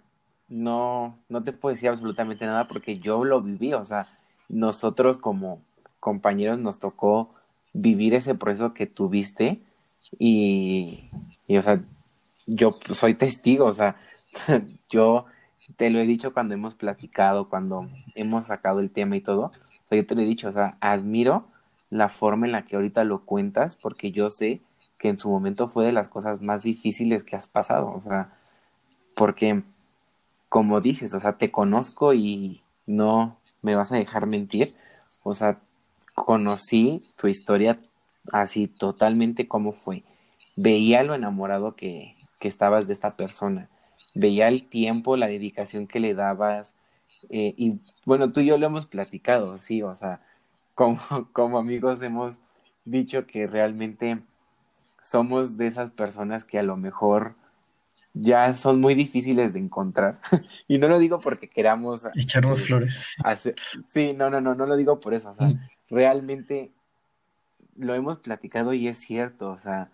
[0.49, 4.05] no, no te puedo decir absolutamente nada porque yo lo viví, o sea,
[4.49, 5.62] nosotros como
[6.01, 7.34] compañeros nos tocó
[7.71, 9.60] vivir ese proceso que tuviste
[10.19, 11.10] y,
[11.47, 11.82] y o sea,
[12.47, 13.95] yo soy testigo, o sea,
[14.89, 15.25] yo
[15.77, 19.88] te lo he dicho cuando hemos platicado, cuando hemos sacado el tema y todo, o
[19.88, 21.47] sea, yo te lo he dicho, o sea, admiro
[21.89, 24.60] la forma en la que ahorita lo cuentas porque yo sé
[24.99, 28.33] que en su momento fue de las cosas más difíciles que has pasado, o sea,
[29.15, 29.63] porque
[30.49, 34.75] como dices, o sea, te conozco y no me vas a dejar mentir,
[35.23, 35.59] o sea,
[36.15, 37.77] conocí tu historia
[38.31, 40.03] así totalmente como fue.
[40.55, 43.69] Veía lo enamorado que, que estabas de esta persona,
[44.13, 46.75] veía el tiempo, la dedicación que le dabas,
[47.29, 50.21] eh, y bueno, tú y yo lo hemos platicado, sí, o sea,
[50.75, 50.99] como,
[51.31, 52.39] como amigos hemos
[52.85, 54.21] dicho que realmente
[55.01, 57.35] somos de esas personas que a lo mejor
[58.13, 60.19] ya son muy difíciles de encontrar.
[60.67, 62.07] y no lo digo porque queramos...
[62.15, 62.99] Echarnos flores.
[63.89, 65.31] sí, no, no, no, no lo digo por eso.
[65.31, 65.59] O sea, mm.
[65.89, 66.71] realmente
[67.77, 69.51] lo hemos platicado y es cierto.
[69.51, 69.89] O sea,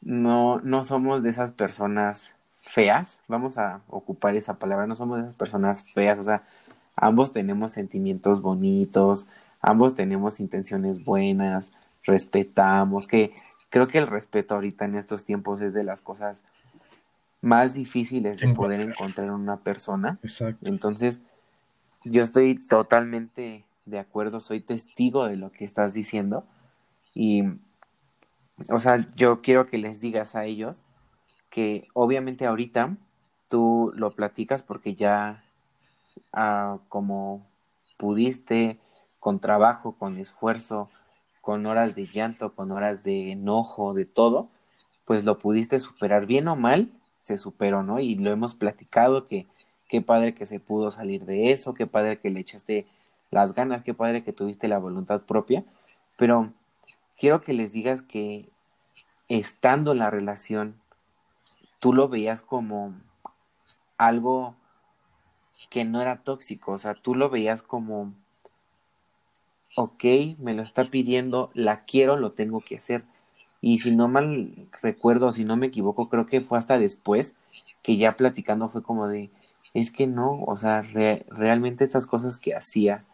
[0.00, 3.20] no, no somos de esas personas feas.
[3.28, 4.86] Vamos a ocupar esa palabra.
[4.86, 6.18] No somos de esas personas feas.
[6.18, 6.44] O sea,
[6.96, 9.26] ambos tenemos sentimientos bonitos.
[9.60, 11.72] Ambos tenemos intenciones buenas.
[12.04, 13.08] Respetamos.
[13.08, 13.34] Que
[13.70, 16.44] creo que el respeto ahorita en estos tiempos es de las cosas
[17.40, 20.18] más difíciles de poder encontrar en una persona.
[20.22, 20.68] Exacto.
[20.68, 21.20] Entonces,
[22.04, 26.44] yo estoy totalmente de acuerdo, soy testigo de lo que estás diciendo
[27.14, 27.44] y,
[28.70, 30.84] o sea, yo quiero que les digas a ellos
[31.50, 32.96] que obviamente ahorita
[33.48, 35.42] tú lo platicas porque ya
[36.32, 37.46] ah, como
[37.96, 38.78] pudiste,
[39.18, 40.90] con trabajo, con esfuerzo,
[41.48, 44.50] con horas de llanto, con horas de enojo, de todo,
[45.06, 48.00] pues lo pudiste superar bien o mal, se superó, ¿no?
[48.00, 49.46] Y lo hemos platicado, que
[49.88, 52.86] qué padre que se pudo salir de eso, qué padre que le echaste
[53.30, 55.64] las ganas, qué padre que tuviste la voluntad propia,
[56.18, 56.52] pero
[57.16, 58.50] quiero que les digas que
[59.28, 60.74] estando en la relación,
[61.78, 62.92] tú lo veías como
[63.96, 64.54] algo
[65.70, 68.12] que no era tóxico, o sea, tú lo veías como,
[69.76, 70.04] ok,
[70.38, 73.04] me lo está pidiendo, la quiero, lo tengo que hacer.
[73.60, 77.34] Y si no mal recuerdo, si no me equivoco, creo que fue hasta después
[77.82, 79.30] que ya platicando fue como de,
[79.74, 83.04] es que no, o sea, realmente estas cosas que hacía,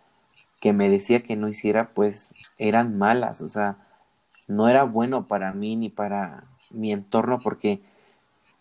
[0.61, 3.77] que me decía que no hiciera, pues eran malas, o sea,
[4.49, 7.81] no era bueno para mí ni para mi entorno porque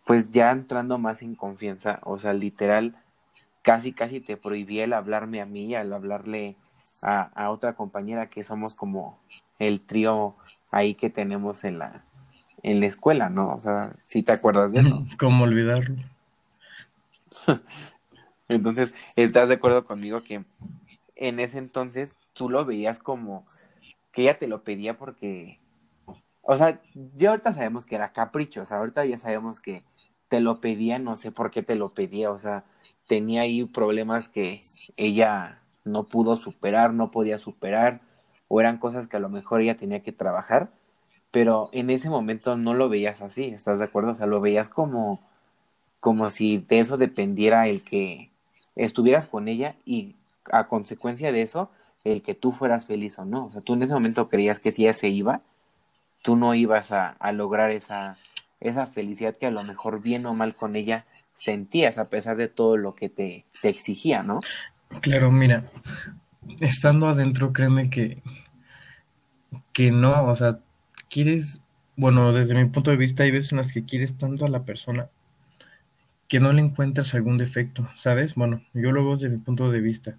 [0.06, 2.96] pues ya entrando más en confianza, o sea, literal,
[3.62, 6.56] casi, casi te prohibía el hablarme a mí, al hablarle
[7.04, 9.20] a, a otra compañera que somos como
[9.60, 10.36] el trío
[10.72, 12.04] ahí que tenemos en la,
[12.63, 13.54] en la escuela, ¿no?
[13.54, 15.06] O sea, si te acuerdas de eso.
[15.20, 15.96] ¿Cómo olvidarlo?
[18.48, 20.44] entonces, ¿estás de acuerdo conmigo que
[21.16, 23.46] en ese entonces tú lo veías como
[24.12, 25.60] que ella te lo pedía porque,
[26.42, 26.82] o sea,
[27.16, 29.84] ya ahorita sabemos que era capricho, o sea, ahorita ya sabemos que
[30.30, 32.63] te lo pedía, no sé por qué te lo pedía, o sea,
[33.08, 34.60] tenía ahí problemas que
[34.98, 38.02] ella no pudo superar, no podía superar,
[38.48, 40.69] o eran cosas que a lo mejor ella tenía que trabajar,
[41.32, 44.12] pero en ese momento no lo veías así, ¿estás de acuerdo?
[44.12, 45.19] O sea, lo veías como,
[46.00, 48.30] como si de eso dependiera el que
[48.76, 50.15] estuvieras con ella y
[50.52, 51.69] a consecuencia de eso,
[52.04, 53.46] el que tú fueras feliz o no.
[53.46, 55.41] O sea, tú en ese momento creías que si ella se iba,
[56.22, 58.17] tú no ibas a, lograr esa,
[58.60, 62.48] esa felicidad que a lo mejor bien o mal con ella sentías a pesar de
[62.48, 64.39] todo lo que te, te exigía, ¿no?
[65.02, 65.70] Claro, mira,
[66.60, 68.22] estando adentro, créeme que,
[69.74, 70.60] que no, o sea,
[71.10, 71.62] quieres,
[71.96, 74.64] bueno, desde mi punto de vista hay veces en las que quieres tanto a la
[74.64, 75.10] persona
[76.28, 78.36] que no le encuentras algún defecto, ¿sabes?
[78.36, 80.18] Bueno, yo lo veo desde mi punto de vista.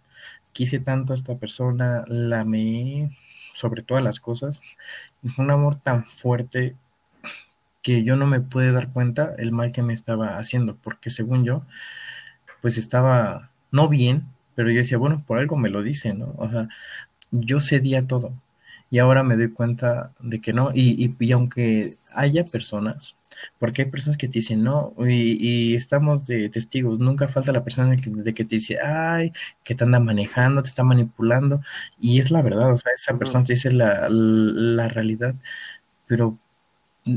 [0.53, 3.17] Quise tanto a esta persona, la amé
[3.55, 4.61] sobre todas las cosas,
[5.23, 6.77] y fue un amor tan fuerte
[7.83, 11.45] que yo no me pude dar cuenta el mal que me estaba haciendo, porque según
[11.45, 11.65] yo,
[12.61, 16.35] pues estaba no bien, pero yo decía, bueno, por algo me lo dice, ¿no?
[16.38, 16.69] O sea,
[17.31, 18.33] yo cedía todo,
[18.90, 20.71] y ahora me doy cuenta de que no.
[20.75, 23.17] Y, y, aunque haya personas
[23.59, 27.97] porque hay personas que te dicen no, y, estamos de testigos, nunca falta la persona
[27.97, 29.33] de que te dice, ay,
[29.64, 31.61] que te anda manejando, te está manipulando,
[32.01, 35.35] y es la verdad, o sea, esa persona te dice la, la realidad,
[36.07, 36.38] pero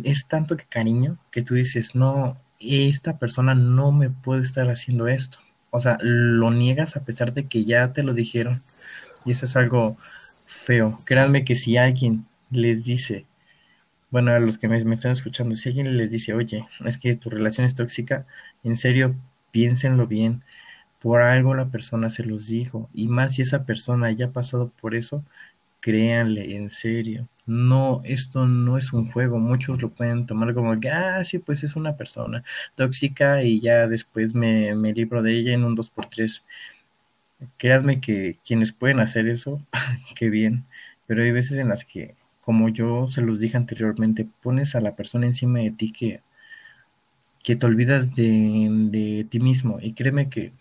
[0.04, 5.08] es tanto el cariño que tú dices, no, esta persona no me puede estar haciendo
[5.08, 5.40] esto.
[5.72, 8.58] O sea, lo niegas a pesar de que ya te lo dijeron.
[9.26, 9.96] Y eso es algo
[10.46, 10.98] feo.
[11.06, 13.26] Créanme que si alguien les dice,
[14.10, 17.30] bueno, a los que me, están escuchando, si alguien les dice, oye, es que tu
[17.30, 18.26] relación es tóxica,
[18.64, 19.16] en serio,
[19.52, 20.44] piénsenlo bien.
[21.00, 22.90] Por algo la persona se los dijo.
[22.94, 25.24] Y más si esa persona ya ha pasado por eso,
[25.82, 27.28] créanle, en serio.
[27.48, 29.40] No, esto no es un juego.
[29.40, 32.44] Muchos lo pueden tomar como que, ah, sí, pues es una persona
[32.76, 36.44] tóxica y ya después me, me libro de ella en un 2x3.
[37.58, 39.62] Créanme que quienes pueden hacer eso,
[40.16, 40.66] qué bien.
[41.08, 44.96] Pero hay veces en las que, como yo se los dije anteriormente, pones a la
[44.96, 46.22] persona encima de ti que,
[47.44, 49.80] que te olvidas de, de ti mismo.
[49.82, 50.54] Y créeme que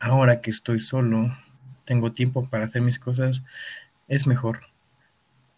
[0.00, 1.36] ahora que estoy solo,
[1.84, 3.42] tengo tiempo para hacer mis cosas,
[4.08, 4.60] es mejor.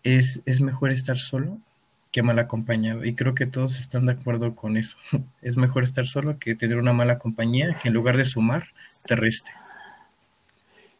[0.06, 1.58] Es, es mejor estar solo
[2.12, 3.04] que mal acompañado.
[3.04, 4.96] Y creo que todos están de acuerdo con eso.
[5.42, 8.64] Es mejor estar solo que tener una mala compañía que en lugar de sumar,
[9.06, 9.50] te reste.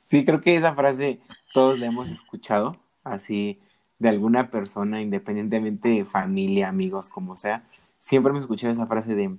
[0.04, 1.20] Sí, creo que esa frase
[1.52, 3.58] todos la hemos escuchado, así
[3.98, 7.64] de alguna persona, independientemente de familia, amigos, como sea.
[7.98, 9.36] Siempre hemos escuchado esa frase de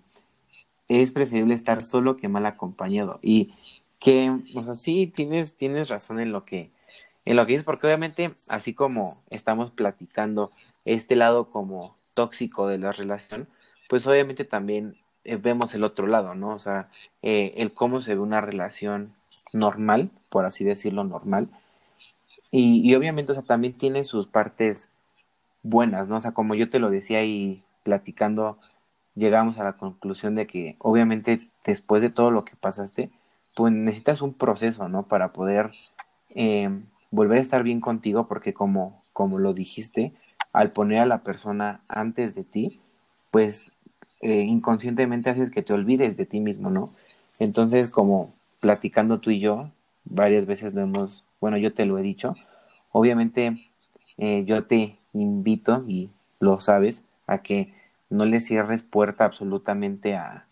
[0.87, 3.19] es preferible estar solo que mal acompañado.
[3.21, 3.53] Y
[3.99, 6.71] que, o sea, sí, tienes, tienes razón en lo que
[7.27, 10.49] en lo que dices, porque obviamente, así como estamos platicando
[10.85, 13.49] este lado como tóxico de la relación,
[13.89, 16.55] pues obviamente también eh, vemos el otro lado, ¿no?
[16.55, 16.89] O sea,
[17.21, 19.13] eh, el cómo se ve una relación
[19.51, 21.49] normal, por así decirlo, normal.
[22.49, 24.87] Y, y, obviamente, o sea, también tiene sus partes
[25.63, 26.15] buenas, ¿no?
[26.15, 28.57] O sea, como yo te lo decía y platicando,
[29.15, 33.11] llegamos a la conclusión de que obviamente después de todo lo que pasaste,
[33.53, 35.03] pues necesitas un proceso, ¿no?
[35.03, 35.71] Para poder
[36.35, 36.69] eh,
[37.11, 40.13] volver a estar bien contigo porque como, como lo dijiste,
[40.53, 42.79] al poner a la persona antes de ti,
[43.31, 43.71] pues
[44.21, 46.85] eh, inconscientemente haces que te olvides de ti mismo, ¿no?
[47.39, 49.71] Entonces, como platicando tú y yo,
[50.05, 52.35] varias veces lo hemos, bueno, yo te lo he dicho,
[52.91, 53.69] obviamente
[54.17, 57.71] eh, yo te invito, y lo sabes, a que
[58.09, 60.47] no le cierres puerta absolutamente a,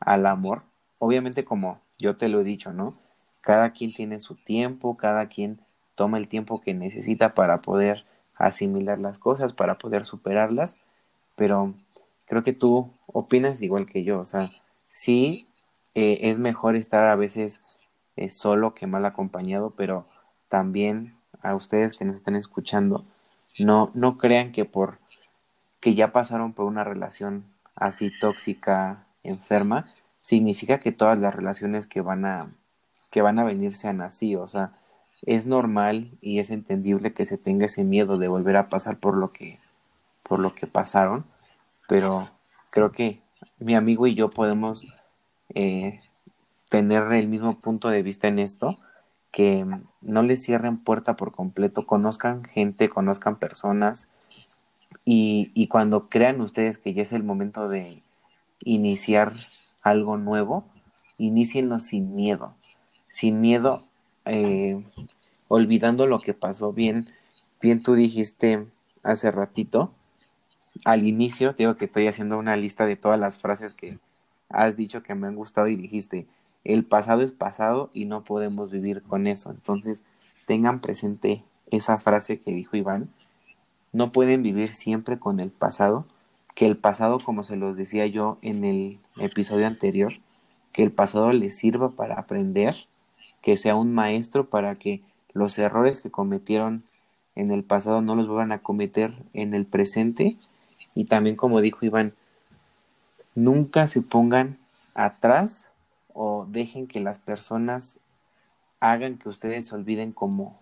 [0.00, 0.62] al amor.
[0.98, 2.94] Obviamente como yo te lo he dicho, ¿no?
[3.40, 5.60] Cada quien tiene su tiempo, cada quien
[5.98, 8.04] toma el tiempo que necesita para poder
[8.36, 10.76] asimilar las cosas, para poder superarlas,
[11.34, 11.74] pero
[12.26, 14.52] creo que tú opinas igual que yo, o sea,
[14.92, 15.48] sí
[15.96, 17.76] eh, es mejor estar a veces
[18.14, 20.06] eh, solo que mal acompañado, pero
[20.48, 23.04] también a ustedes que nos están escuchando,
[23.58, 24.98] no, no crean que por
[25.80, 32.02] que ya pasaron por una relación así tóxica, enferma, significa que todas las relaciones que
[32.02, 32.52] van a
[33.10, 34.78] que van a venir sean así, o sea,
[35.22, 39.16] es normal y es entendible que se tenga ese miedo de volver a pasar por
[39.16, 39.58] lo que
[40.22, 41.24] por lo que pasaron
[41.88, 42.28] pero
[42.70, 43.18] creo que
[43.58, 44.86] mi amigo y yo podemos
[45.54, 46.00] eh,
[46.68, 48.78] tener el mismo punto de vista en esto
[49.32, 49.66] que
[50.00, 54.08] no les cierren puerta por completo conozcan gente conozcan personas
[55.04, 58.02] y, y cuando crean ustedes que ya es el momento de
[58.60, 59.34] iniciar
[59.82, 60.64] algo nuevo
[61.16, 62.54] inicienlo sin miedo
[63.08, 63.87] sin miedo
[64.28, 64.84] eh,
[65.48, 67.08] olvidando lo que pasó, bien,
[67.60, 68.66] bien tú dijiste
[69.02, 69.92] hace ratito,
[70.84, 73.98] al inicio, digo que estoy haciendo una lista de todas las frases que
[74.48, 76.26] has dicho que me han gustado y dijiste,
[76.64, 79.50] el pasado es pasado y no podemos vivir con eso.
[79.50, 80.02] Entonces,
[80.46, 83.08] tengan presente esa frase que dijo Iván,
[83.92, 86.06] no pueden vivir siempre con el pasado,
[86.54, 90.14] que el pasado, como se los decía yo en el episodio anterior,
[90.72, 92.74] que el pasado les sirva para aprender
[93.42, 96.84] que sea un maestro para que los errores que cometieron
[97.34, 100.36] en el pasado no los vuelvan a cometer en el presente
[100.94, 102.14] y también como dijo Iván,
[103.34, 104.58] nunca se pongan
[104.94, 105.68] atrás
[106.12, 108.00] o dejen que las personas
[108.80, 110.58] hagan que ustedes se olviden como,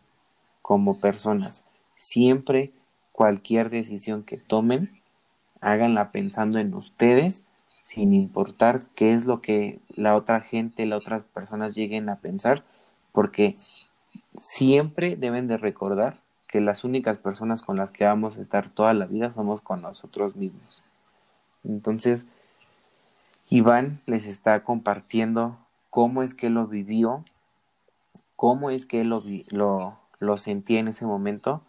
[0.60, 1.64] como personas.
[1.96, 2.72] Siempre
[3.12, 5.00] cualquier decisión que tomen,
[5.62, 7.44] háganla pensando en ustedes
[7.86, 12.64] sin importar qué es lo que la otra gente, las otras personas lleguen a pensar,
[13.12, 13.54] porque
[14.38, 16.18] siempre deben de recordar
[16.48, 19.82] que las únicas personas con las que vamos a estar toda la vida somos con
[19.82, 20.82] nosotros mismos.
[21.62, 22.26] Entonces,
[23.48, 25.56] Iván les está compartiendo
[25.88, 27.24] cómo es que lo vivió,
[28.34, 29.22] cómo es que lo,
[29.52, 31.62] lo, lo sentía en ese momento,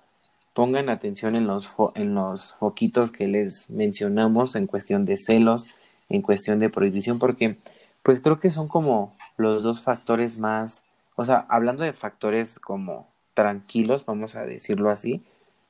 [0.53, 5.67] pongan atención en los, en los foquitos que les mencionamos en cuestión de celos,
[6.09, 7.57] en cuestión de prohibición, porque
[8.03, 10.85] pues creo que son como los dos factores más,
[11.15, 15.23] o sea, hablando de factores como tranquilos, vamos a decirlo así,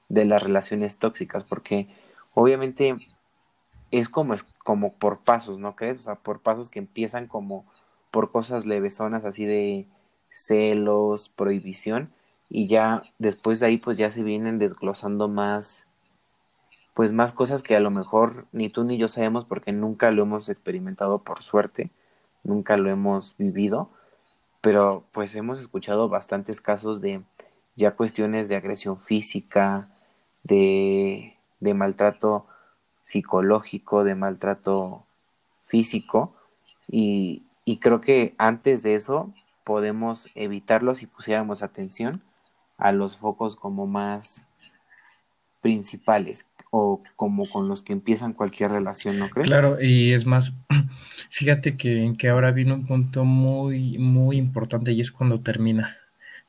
[0.09, 1.87] de las relaciones tóxicas, porque
[2.33, 2.95] obviamente
[3.91, 5.97] es como, es como por pasos, ¿no crees?
[5.97, 7.63] O sea, por pasos que empiezan como
[8.11, 9.87] por cosas levesonas así de
[10.31, 12.11] celos, prohibición,
[12.49, 15.86] y ya después de ahí pues ya se vienen desglosando más
[16.97, 20.23] pues más cosas que a lo mejor ni tú ni yo sabemos porque nunca lo
[20.23, 21.91] hemos experimentado por suerte,
[22.43, 23.91] nunca lo hemos vivido,
[24.61, 27.21] pero pues hemos escuchado bastantes casos de
[27.75, 29.91] ya cuestiones de agresión física,
[30.41, 32.47] de, de maltrato
[33.03, 35.05] psicológico, de maltrato
[35.65, 36.33] físico
[36.87, 39.31] y, y creo que antes de eso
[39.63, 42.23] podemos evitarlo si pusiéramos atención
[42.79, 44.46] a los focos como más
[45.61, 49.47] principales o como con los que empiezan cualquier relación, ¿no crees?
[49.47, 50.53] Claro, y es más,
[51.29, 55.97] fíjate que, que ahora viene un punto muy, muy importante y es cuando termina.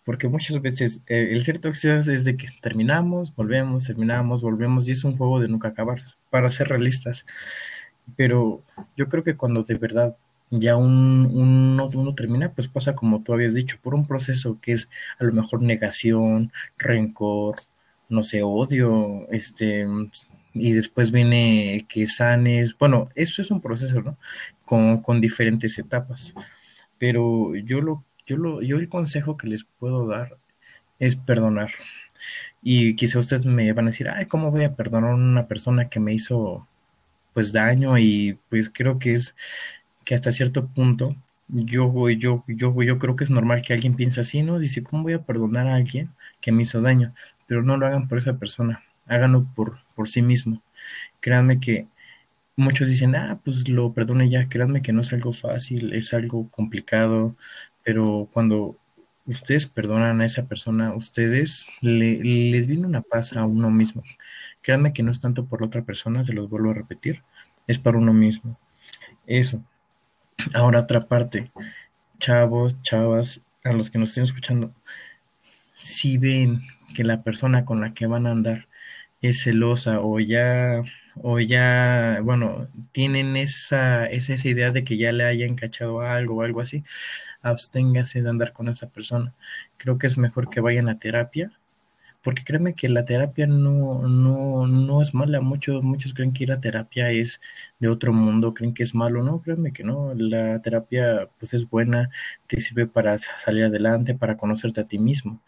[0.04, 4.92] Porque muchas veces eh, el ser tóxico es de que terminamos, volvemos, terminamos, volvemos y
[4.92, 7.26] es un juego de nunca acabar, para ser realistas.
[8.16, 8.62] Pero
[8.96, 10.16] yo creo que cuando de verdad
[10.50, 14.88] ya un, uno, termina, pues pasa como tú habías dicho, por un proceso que es
[15.18, 17.56] a lo mejor negación, rencor,
[18.09, 19.86] no sé, odio, este,
[20.54, 24.16] y después viene que sanes, bueno, eso es un proceso, ¿no?
[24.64, 26.34] Con, con diferentes etapas.
[26.98, 30.38] Pero yo lo, yo lo, yo el consejo que les puedo dar
[30.98, 31.70] es perdonar.
[32.62, 35.88] Y quizá ustedes me van a decir, ay, ¿cómo voy a perdonar a una persona
[35.88, 36.66] que me hizo
[37.34, 37.98] pues daño?
[37.98, 39.34] Y pues creo que es
[40.04, 41.16] que hasta cierto punto
[41.48, 44.59] yo, yo, yo, yo creo que es normal que alguien piense así, ¿no?
[44.59, 47.14] Dice, ¿cómo voy a perdonar a alguien que me hizo daño?
[47.49, 50.62] Pero no lo hagan por esa persona, háganlo por, por sí mismo.
[51.20, 51.88] Créanme que
[52.57, 56.49] muchos dicen, ah, pues lo perdone ya, créanme que no es algo fácil, es algo
[56.51, 57.36] complicado,
[57.82, 58.78] pero cuando
[59.26, 64.03] ustedes perdonan a esa persona, ustedes le, les viene una paz a uno mismo.
[64.62, 67.22] Créanme que no es tanto por la otra persona, se los vuelvo a repetir,
[67.66, 68.59] es para uno mismo.
[69.26, 69.62] Eso,
[70.55, 71.51] Ahora otra parte,
[72.18, 74.72] chavos, chavas, a los que nos estén escuchando,
[75.82, 76.62] si ven
[76.95, 78.68] que la persona con la que van a andar
[79.22, 80.82] es celosa o ya,
[81.16, 86.36] o ya, bueno, tienen esa, esa, esa idea de que ya le hayan cachado algo
[86.36, 86.84] o algo así,
[87.43, 89.34] absténgase de andar con esa persona.
[89.78, 91.53] Creo que es mejor que vayan a terapia
[92.22, 95.41] porque créeme que la terapia no, no, no es mala.
[95.41, 97.41] Muchos, muchos creen que ir a terapia es
[97.78, 99.22] de otro mundo, creen que es malo.
[99.22, 100.14] No, créeme que no.
[100.14, 102.11] La terapia pues es buena,
[102.47, 105.41] te sirve para salir adelante, para conocerte a ti mismo.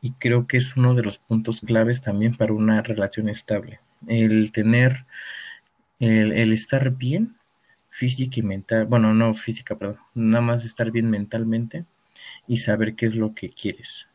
[0.00, 3.80] Y creo que es uno de los puntos claves también para una relación estable.
[4.06, 5.06] El tener,
[6.00, 7.36] el, el estar bien
[7.90, 11.84] física y mental, bueno, no física, perdón, nada más estar bien mentalmente
[12.46, 14.07] y saber qué es lo que quieres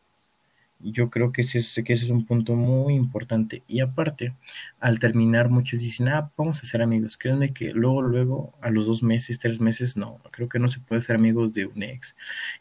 [0.80, 3.62] yo creo que ese, es, que ese es un punto muy importante.
[3.66, 4.34] Y aparte,
[4.80, 7.16] al terminar, muchos dicen, ah, vamos a ser amigos.
[7.16, 10.80] Créanme que luego, luego, a los dos meses, tres meses, no, creo que no se
[10.80, 12.14] puede ser amigos de un ex.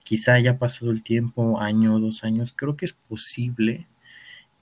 [0.04, 3.88] Quizá haya pasado el tiempo, año, dos años, creo que es posible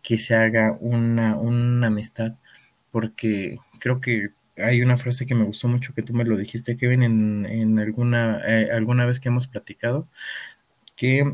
[0.03, 2.35] que se haga una, una amistad,
[2.91, 6.77] porque creo que hay una frase que me gustó mucho que tú me lo dijiste,
[6.77, 10.07] Kevin, en, alguna, eh, alguna vez que hemos platicado,
[10.95, 11.33] que,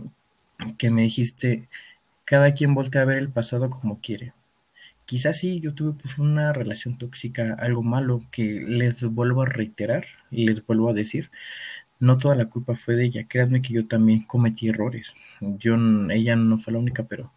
[0.78, 1.70] que me dijiste,
[2.28, 4.34] cada quien voltea a ver el pasado como quiere.
[5.06, 10.06] Quizás sí, yo tuve pues una relación tóxica, algo malo, que les vuelvo a reiterar
[10.30, 11.32] y les vuelvo a decir,
[12.02, 15.16] no toda la culpa fue de ella, créanme que yo también cometí errores.
[15.40, 15.78] Yo,
[16.10, 17.32] ella no fue la única, pero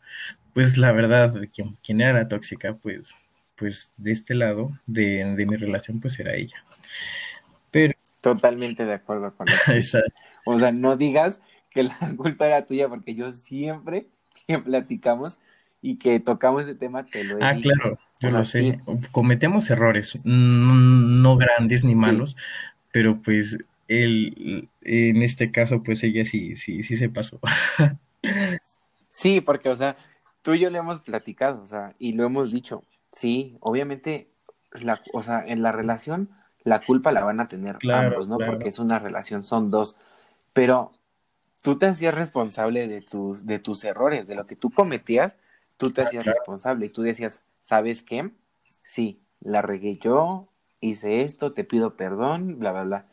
[0.55, 3.15] pues la verdad, quien, quien era tóxica, pues,
[3.55, 6.65] pues de este lado de, de mi relación, pues era ella.
[7.71, 7.95] Pero...
[8.21, 10.01] Totalmente de acuerdo con eso.
[10.45, 14.09] o sea, no digas que la culpa era tuya, porque yo siempre
[14.47, 15.39] que platicamos
[15.83, 18.81] y que tocamos ese tema, te lo he Ah, claro, yo lo sé.
[19.13, 22.37] Cometemos errores, no grandes ni malos,
[22.93, 23.57] pero pues
[23.89, 27.41] él, en este caso, pues ella sí, sí, sí se pasó.
[29.09, 29.97] sí, porque, o sea,
[30.43, 32.85] tú y yo le hemos platicado, o sea, y lo hemos dicho.
[33.13, 34.29] Sí, obviamente,
[34.73, 36.29] la, o sea, en la relación
[36.65, 38.39] la culpa la van a tener ambos, ¿no?
[38.39, 39.97] Porque es una relación, son dos.
[40.53, 40.93] Pero
[41.63, 45.37] tú te hacías responsable de tus, de tus errores, de lo que tú cometías,
[45.77, 48.31] tú te ah, hacías responsable y tú decías, ¿sabes qué?
[48.69, 50.49] Sí, la regué yo,
[50.81, 53.07] hice esto, te pido perdón, bla, bla, bla.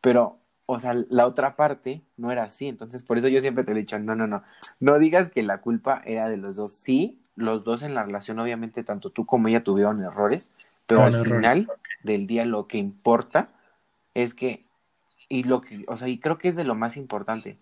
[0.00, 0.38] Pero
[0.70, 2.68] o sea, la otra parte no era así.
[2.68, 4.42] Entonces, por eso yo siempre te he dicho, no, no, no,
[4.80, 6.74] no digas que la culpa era de los dos.
[6.74, 10.50] Sí, los dos en la relación, obviamente, tanto tú como ella tuvieron errores,
[10.86, 11.70] pero al final
[12.02, 13.48] del día lo que importa
[14.12, 14.66] es que,
[15.30, 17.56] y lo que, o sea, y creo que es de lo más importante,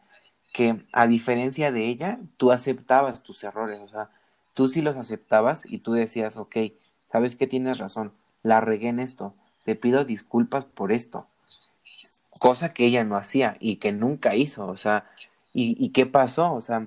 [0.56, 4.08] que a diferencia de ella, tú aceptabas tus errores, o sea,
[4.54, 6.56] tú sí los aceptabas y tú decías, ok,
[7.12, 9.34] sabes que tienes razón, la regué en esto,
[9.66, 11.26] te pido disculpas por esto,
[12.40, 15.04] cosa que ella no hacía y que nunca hizo, o sea,
[15.52, 16.54] ¿y, y qué pasó?
[16.54, 16.86] O sea,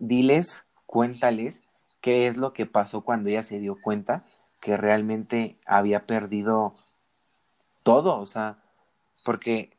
[0.00, 1.62] diles, cuéntales
[2.00, 4.24] qué es lo que pasó cuando ella se dio cuenta
[4.58, 6.74] que realmente había perdido
[7.84, 8.58] todo, o sea,
[9.24, 9.70] porque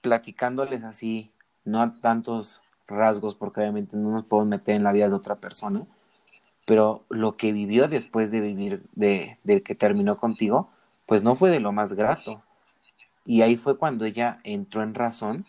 [0.00, 1.30] platicándoles así,
[1.64, 5.36] no a tantos rasgos, porque obviamente no nos podemos meter en la vida de otra
[5.36, 5.86] persona,
[6.64, 10.70] pero lo que vivió después de vivir, de, que terminó contigo,
[11.06, 12.42] pues no fue de lo más grato.
[13.26, 15.46] Y ahí fue cuando ella entró en razón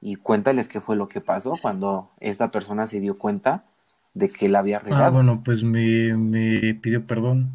[0.00, 3.64] y cuéntales qué fue lo que pasó cuando esta persona se dio cuenta
[4.14, 5.04] de que la había regado.
[5.04, 7.50] Ah, bueno, pues me, me pidió perdón.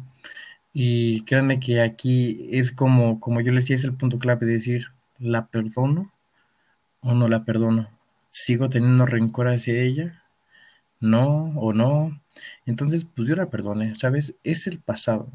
[0.72, 4.52] Y créanme que aquí es como, como yo les decía, es el punto clave de
[4.52, 6.12] decir, ¿la perdono
[7.02, 7.88] o no la perdono?
[8.30, 10.22] ¿Sigo teniendo rencor hacia ella?
[11.00, 12.20] ¿No o no?
[12.66, 14.34] Entonces, pues yo la perdoné, ¿sabes?
[14.44, 15.30] Es el pasado.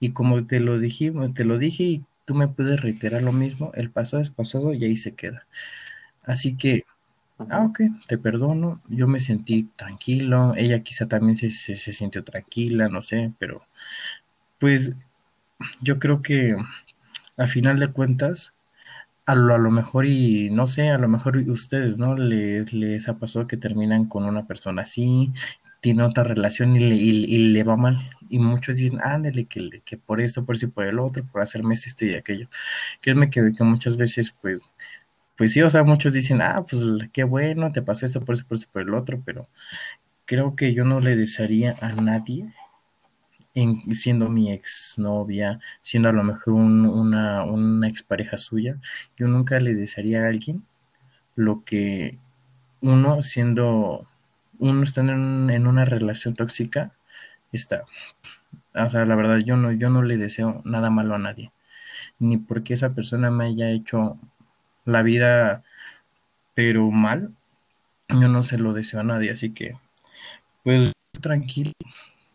[0.00, 3.72] Y como te lo dije, te lo dije y tú me puedes reiterar lo mismo,
[3.74, 5.46] el pasado es pasado y ahí se queda.
[6.24, 6.84] Así que
[7.48, 8.82] Ah, ok, te perdono.
[8.88, 10.54] Yo me sentí tranquilo.
[10.56, 13.62] Ella quizá también se, se, sintió tranquila, no sé, pero
[14.58, 14.92] pues
[15.82, 16.56] yo creo que
[17.36, 18.52] a final de cuentas,
[19.30, 22.16] a lo, a lo mejor y no sé, a lo mejor ustedes, ¿no?
[22.16, 25.32] Les, les ha pasado que terminan con una persona así,
[25.80, 28.10] tiene otra relación y le, y, le va mal.
[28.28, 31.74] Y muchos dicen, ándale, que, que por esto, por y por el otro, por hacerme
[31.74, 32.48] esto y aquello.
[33.00, 34.62] Créeme que, que muchas veces, pues,
[35.36, 38.44] pues sí, o sea, muchos dicen, ah, pues qué bueno, te pasó esto por eso,
[38.46, 39.48] por eso, por el otro, pero
[40.26, 42.52] creo que yo no le desearía a nadie,
[43.54, 48.76] en, siendo mi exnovia, siendo a lo mejor una, una expareja suya,
[49.16, 50.64] yo nunca le desearía a alguien
[51.36, 52.18] lo que
[52.80, 54.06] uno siendo,
[54.58, 56.92] uno estando en, en una relación tóxica,
[57.52, 57.84] está.
[58.74, 61.52] O sea, la verdad, yo no, yo no le deseo nada malo a nadie.
[62.18, 64.18] Ni porque esa persona me haya hecho
[64.84, 65.64] la vida,
[66.54, 67.34] pero mal,
[68.08, 69.76] yo no se lo deseo a nadie, así que,
[70.64, 71.72] pues tranquilo,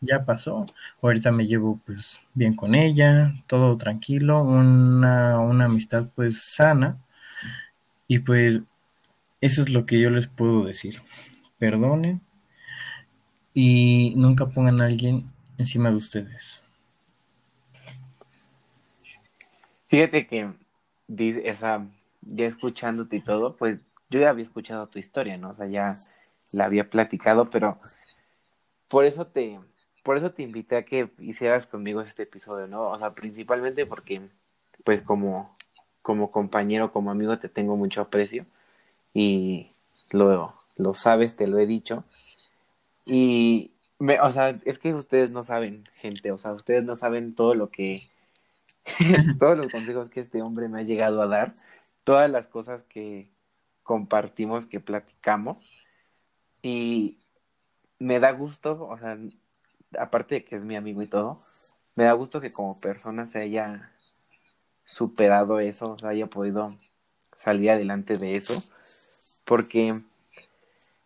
[0.05, 0.65] ya pasó.
[1.01, 6.97] Ahorita me llevo pues bien con ella, todo tranquilo, una, una amistad pues sana.
[8.07, 8.61] Y pues
[9.41, 11.01] eso es lo que yo les puedo decir.
[11.57, 12.21] Perdonen
[13.53, 16.61] y nunca pongan a alguien encima de ustedes.
[19.87, 20.51] Fíjate que
[21.43, 21.87] esa
[22.21, 23.79] ya escuchándote y todo, pues
[24.09, 25.51] yo ya había escuchado tu historia, ¿no?
[25.51, 25.91] O sea, ya
[26.51, 27.79] la había platicado, pero
[28.87, 29.59] por eso te,
[30.05, 32.91] por eso te invité a que hicieras conmigo este episodio, ¿no?
[32.91, 34.21] O sea, principalmente porque,
[34.83, 35.57] pues como,
[36.03, 38.45] como compañero, como amigo, te tengo mucho aprecio
[39.15, 39.71] y
[40.11, 42.03] lo, lo sabes, te lo he dicho.
[43.03, 47.33] Y, me, o sea, es que ustedes no saben, gente, o sea, ustedes no saben
[47.33, 48.07] todo lo que,
[49.39, 51.53] todos los consejos que este hombre me ha llegado a dar
[52.03, 53.27] todas las cosas que
[53.81, 55.67] compartimos, que platicamos.
[56.61, 57.17] Y
[57.97, 59.17] me da gusto, o sea,
[59.99, 61.37] aparte de que es mi amigo y todo,
[61.95, 63.91] me da gusto que como persona se haya
[64.83, 66.77] superado eso, o sea, haya podido
[67.37, 68.61] salir adelante de eso,
[69.45, 69.93] porque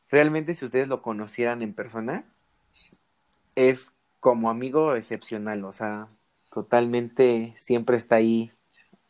[0.10, 2.26] realmente si ustedes lo conocieran en persona,
[3.56, 3.88] es
[4.20, 6.08] como amigo excepcional, o sea,
[6.52, 8.52] totalmente siempre está ahí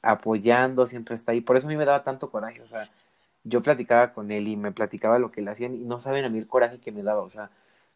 [0.02, 1.42] apoyando, siempre está ahí.
[1.42, 2.90] Por eso a mí me daba tanto coraje, o sea,
[3.44, 6.30] yo platicaba con él y me platicaba lo que le hacían y no saben a
[6.30, 7.50] mí el coraje que me daba, o sea,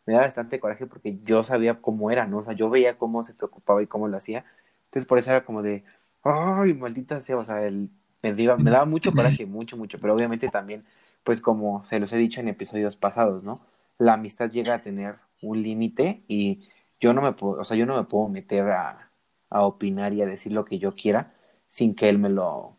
[0.05, 2.39] me daba bastante coraje porque yo sabía cómo era, ¿no?
[2.39, 4.45] O sea, yo veía cómo se preocupaba y cómo lo hacía.
[4.85, 5.83] Entonces por eso era como de,
[6.23, 7.89] ay, maldita sea, o sea, él
[8.21, 10.85] me, me daba mucho coraje, mucho, mucho, pero obviamente también,
[11.23, 13.61] pues como se los he dicho en episodios pasados, ¿no?
[13.97, 17.85] La amistad llega a tener un límite y yo no me puedo, o sea, yo
[17.85, 19.09] no me puedo meter a,
[19.49, 21.33] a opinar y a decir lo que yo quiera,
[21.69, 22.77] sin que él me lo,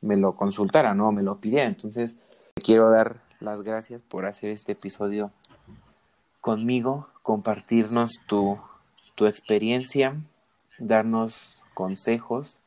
[0.00, 1.12] me lo consultara, ¿no?
[1.12, 1.66] Me lo pidiera.
[1.66, 2.16] Entonces,
[2.54, 5.30] quiero dar las gracias por hacer este episodio
[6.46, 8.56] conmigo, compartirnos tu,
[9.16, 10.14] tu experiencia,
[10.78, 12.60] darnos consejos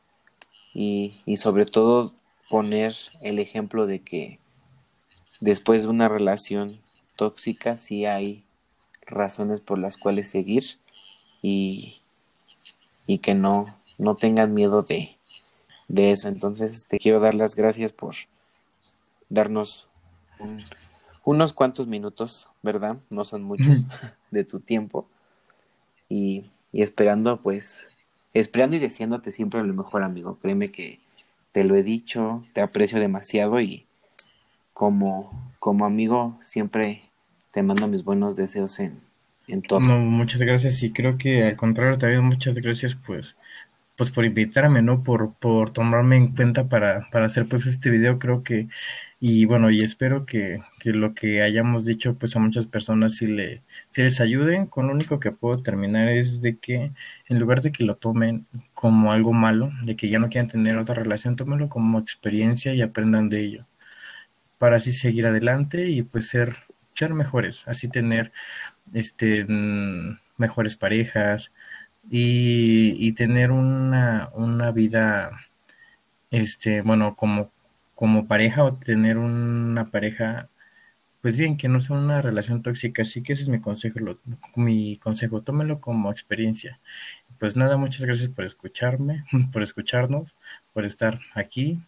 [0.74, 2.12] y, y sobre todo
[2.50, 4.38] poner el ejemplo de que
[5.40, 6.78] después de una relación
[7.16, 8.44] tóxica sí hay
[9.06, 10.62] razones por las cuales seguir
[11.40, 12.02] y,
[13.06, 15.16] y que no, no tengan miedo de,
[15.88, 16.28] de eso.
[16.28, 18.14] Entonces, te quiero dar las gracias por,
[19.30, 19.88] darnos
[21.24, 22.98] unos cuantos minutos, ¿verdad?
[23.10, 23.86] No son muchos
[24.30, 25.06] de tu tiempo.
[26.08, 27.86] Y, y esperando, pues,
[28.34, 30.38] esperando y deseándote siempre lo mejor, amigo.
[30.40, 30.98] Créeme que
[31.52, 33.86] te lo he dicho, te aprecio demasiado y
[34.72, 37.02] como, como amigo siempre
[37.52, 39.00] te mando mis buenos deseos en,
[39.48, 39.80] en todo.
[39.80, 43.36] muchas gracias y creo que al contrario también muchas gracias pues
[44.00, 45.02] pues por invitarme, ¿no?
[45.02, 48.66] Por, por tomarme en cuenta para, para hacer pues este video, creo que,
[49.20, 53.28] y bueno, y espero que, que lo que hayamos dicho pues a muchas personas sí,
[53.28, 54.66] le, sí les ayuden.
[54.66, 56.92] Con lo único que puedo terminar es de que
[57.28, 60.76] en lugar de que lo tomen como algo malo, de que ya no quieran tener
[60.78, 63.66] otra relación, tómenlo como experiencia y aprendan de ello.
[64.58, 66.56] Para así seguir adelante y pues ser,
[66.94, 68.32] ser mejores, así tener
[68.92, 71.52] este mm, mejores parejas,
[72.08, 75.30] y, tener una, una vida,
[76.30, 77.50] este, bueno, como,
[77.94, 80.48] como pareja o tener una pareja,
[81.20, 83.02] pues bien, que no sea una relación tóxica.
[83.02, 83.98] Así que ese es mi consejo,
[84.56, 86.80] mi consejo, tómelo como experiencia.
[87.38, 90.36] Pues nada, muchas gracias por escucharme, por escucharnos,
[90.72, 91.80] por estar aquí.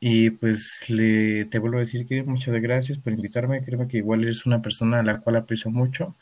[0.00, 3.62] Y pues le, te vuelvo a decir que muchas gracias por invitarme.
[3.62, 6.14] Creo que igual eres una persona a la cual aprecio mucho,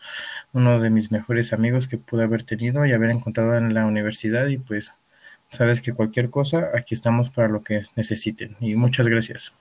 [0.52, 4.48] uno de mis mejores amigos que pude haber tenido y haber encontrado en la universidad.
[4.48, 4.92] Y pues
[5.50, 8.56] sabes que cualquier cosa, aquí estamos para lo que necesiten.
[8.60, 9.54] Y muchas gracias.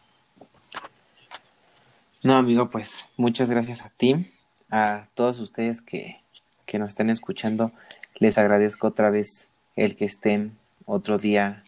[2.23, 4.31] No, amigo, pues muchas gracias a ti,
[4.71, 6.19] a todos ustedes que,
[6.65, 7.71] que nos estén escuchando.
[8.15, 10.57] Les agradezco otra vez el que estén
[10.87, 11.63] otro día,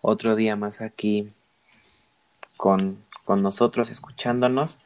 [0.00, 1.28] otro día más aquí
[2.56, 4.80] con, nosotros, escuchándonos.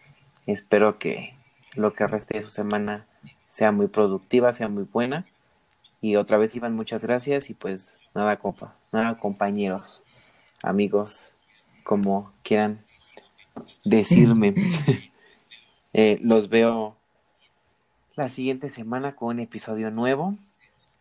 [0.47, 1.37] Espero que
[1.75, 3.07] lo que reste de su semana
[3.45, 5.25] sea muy productiva, sea muy buena.
[6.01, 7.49] Y otra vez, Iván, muchas gracias.
[7.49, 10.05] Y pues nada, compa, nada, compañeros,
[10.65, 11.35] amigos,
[11.85, 12.86] como quieran
[13.85, 14.55] decirme.
[15.99, 16.95] Eh, los veo
[18.17, 20.37] la siguiente semana con un episodio nuevo.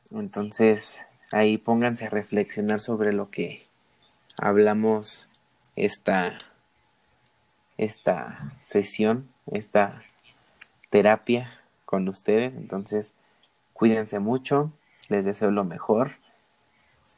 [0.09, 1.01] Entonces,
[1.33, 3.65] ahí pónganse a reflexionar sobre lo que
[4.37, 5.27] hablamos
[5.75, 6.37] esta
[7.77, 10.03] esta sesión, esta
[10.89, 12.55] terapia con ustedes.
[12.55, 13.13] Entonces,
[13.73, 14.71] cuídense mucho,
[15.09, 16.13] les deseo lo mejor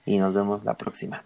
[0.06, 1.24] y nos vemos la próxima.